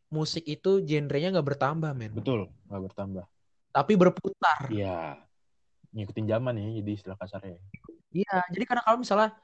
musik 0.09 0.45
itu 0.45 0.81
genrenya 0.81 1.33
nggak 1.33 1.49
bertambah 1.49 1.93
men, 1.93 2.13
Betul, 2.13 2.49
nggak 2.67 2.83
bertambah. 2.89 3.25
tapi 3.69 3.93
berputar. 3.95 4.67
Iya. 4.69 5.21
Ngikutin 5.89 6.27
zaman 6.27 6.53
ya 6.55 6.69
jadi 6.81 6.91
istilah 6.93 7.17
kasarnya. 7.17 7.57
Iya, 8.09 8.45
jadi 8.49 8.65
karena 8.65 8.83
kalau 8.83 8.99
misalnya 8.99 9.37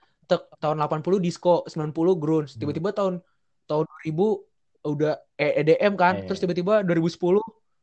tahun 0.56 0.76
80 0.78 1.18
disco, 1.18 1.64
90 1.64 2.16
grunge, 2.16 2.52
Hmm. 2.52 2.60
tiba-tiba 2.60 2.90
tahun 2.90 3.20
tahun 3.64 3.84
2000 3.86 4.40
udah 4.82 5.16
E- 5.34 5.56
EDM 5.58 5.94
kan, 5.94 6.20
Eh. 6.20 6.24
terus 6.24 6.38
tiba-tiba 6.38 6.80
2010 6.80 7.40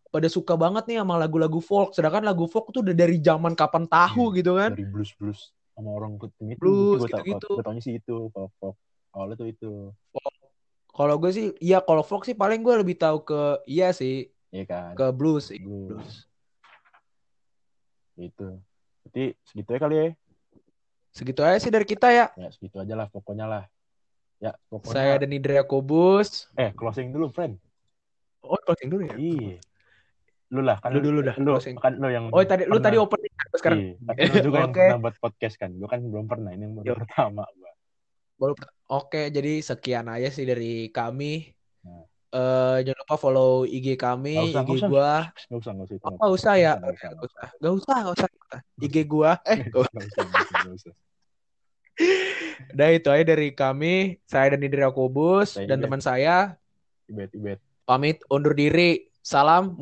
pada 0.08 0.28
suka 0.28 0.54
banget 0.54 0.86
nih 0.86 0.98
sama 1.00 1.16
lagu-lagu 1.16 1.58
folk, 1.58 1.94
sedangkan 1.94 2.22
lagu 2.22 2.46
folk 2.46 2.70
tuh 2.70 2.82
udah 2.82 2.94
dari 2.94 3.18
zaman 3.18 3.54
kapan 3.54 3.86
tahu 3.86 4.34
Iya, 4.34 4.38
gitu 4.38 4.52
kan. 4.54 4.70
Dari 4.74 4.86
blues 4.86 5.12
blues 5.16 5.42
sama 5.72 5.90
orang 5.92 6.18
kuting 6.18 6.54
itu. 6.54 6.60
Blues, 6.60 7.00
gue 7.00 7.08
tau, 7.08 7.22
gitu-gitu. 7.22 7.50
gue 7.56 7.64
taunya 7.64 7.82
sih 7.82 7.96
itu. 7.96 8.16
Kalau 8.30 8.50
pop 8.58 8.76
awalnya 9.12 9.36
tuh 9.38 9.48
itu. 9.48 9.72
Kalau 10.92 11.16
gue 11.16 11.32
sih, 11.32 11.46
iya 11.58 11.80
kalau 11.80 12.02
folk 12.02 12.22
sih 12.22 12.34
paling 12.34 12.60
gue 12.60 12.76
lebih 12.76 12.96
tahu 12.96 13.24
ke 13.24 13.42
iya 13.66 13.92
sih 13.92 14.28
Iya 14.50 14.66
kan. 14.66 14.92
ke 14.94 15.08
blues 15.10 15.48
sih. 15.48 15.58
Blues. 15.58 15.88
Blues. 15.90 16.14
Itu. 18.18 18.60
Jadi 19.08 19.24
segitu 19.44 19.70
ya 19.72 19.80
kali 19.80 19.96
ya. 19.96 20.06
Segitu 21.12 21.42
aja 21.42 21.58
sih 21.58 21.70
dari 21.70 21.84
kita 21.84 22.08
ya. 22.08 22.26
Ya 22.34 22.50
segitu 22.50 22.78
aja 22.78 22.94
lah 22.94 23.08
pokoknya 23.08 23.46
lah. 23.46 23.64
Ya 24.38 24.52
pokoknya. 24.68 24.94
Saya 24.94 25.14
dan 25.18 25.32
Indra 25.32 25.64
Kobus. 25.64 26.52
Eh 26.56 26.72
closing 26.72 27.10
dulu 27.10 27.30
friend. 27.30 27.56
Oh, 28.42 28.58
closing 28.60 28.90
dulu 28.90 29.06
ya. 29.06 29.16
Iya. 29.16 29.58
Lu 30.52 30.60
lah 30.60 30.76
kan 30.78 30.92
Lu 30.92 31.00
dulu 31.00 31.24
dah, 31.24 31.36
Lu 31.38 31.56
closing. 31.56 31.78
kan 31.78 31.96
lu 31.96 32.12
yang 32.12 32.28
Oh, 32.30 32.44
tadi 32.44 32.68
lu 32.68 32.76
pernah- 32.76 32.84
tadi 32.84 32.98
opening 33.00 33.34
kan 33.34 33.48
sekarang. 33.56 33.80
Iya, 33.80 33.94
kan 33.96 34.16
lu 34.28 34.38
juga 34.44 34.58
yang 34.60 34.72
Oke. 34.76 34.84
pernah 34.84 35.00
buat 35.00 35.16
podcast 35.18 35.56
kan. 35.56 35.70
Gue 35.72 35.88
kan 35.88 36.00
belum 36.02 36.26
pernah. 36.28 36.52
Ini 36.52 36.64
yang 36.68 36.74
baru 36.76 36.86
Yo. 36.86 36.94
pertama 37.00 37.44
gua. 37.48 37.61
Baru 38.42 38.58
Oke, 38.90 39.30
jadi 39.30 39.62
sekian 39.62 40.10
aja 40.10 40.34
sih 40.34 40.44
dari 40.44 40.90
kami. 40.90 41.54
Nah. 41.86 42.04
Eh 42.32 42.78
jangan 42.90 43.00
lupa 43.06 43.16
follow 43.22 43.64
IG 43.70 43.96
kami, 43.96 44.36
usah, 44.52 44.64
IG 44.66 44.72
usah. 44.82 44.88
gua. 44.90 45.12
Nggak 45.48 45.60
usah, 45.62 45.72
usah. 45.86 45.96
itu 45.96 46.06
Oh, 46.20 46.30
usah 46.34 46.54
ya? 46.58 46.74
Nggak 46.76 46.96
usah, 46.98 47.96
Nggak 48.02 48.16
usah. 48.18 48.30
IG 48.82 48.96
gua. 49.06 49.32
Eh, 49.48 49.58
Nggak 49.70 49.82
usah, 49.86 50.00
nggak 50.26 50.42
usah, 50.42 50.58
usah. 50.74 50.94
udah 52.72 52.90
itu 52.90 53.08
aja 53.14 53.24
dari 53.24 53.48
kami. 53.54 53.96
Saya 54.26 54.58
dan 54.58 54.60
Saya 55.60 55.68
dan 55.70 55.78
teman 55.80 56.02
saya 56.02 56.58
Ibet, 57.06 57.30
ibet. 57.38 57.60
pamit 57.86 58.24
undur 58.32 58.58
diri. 58.58 59.06
Salam 59.22 59.78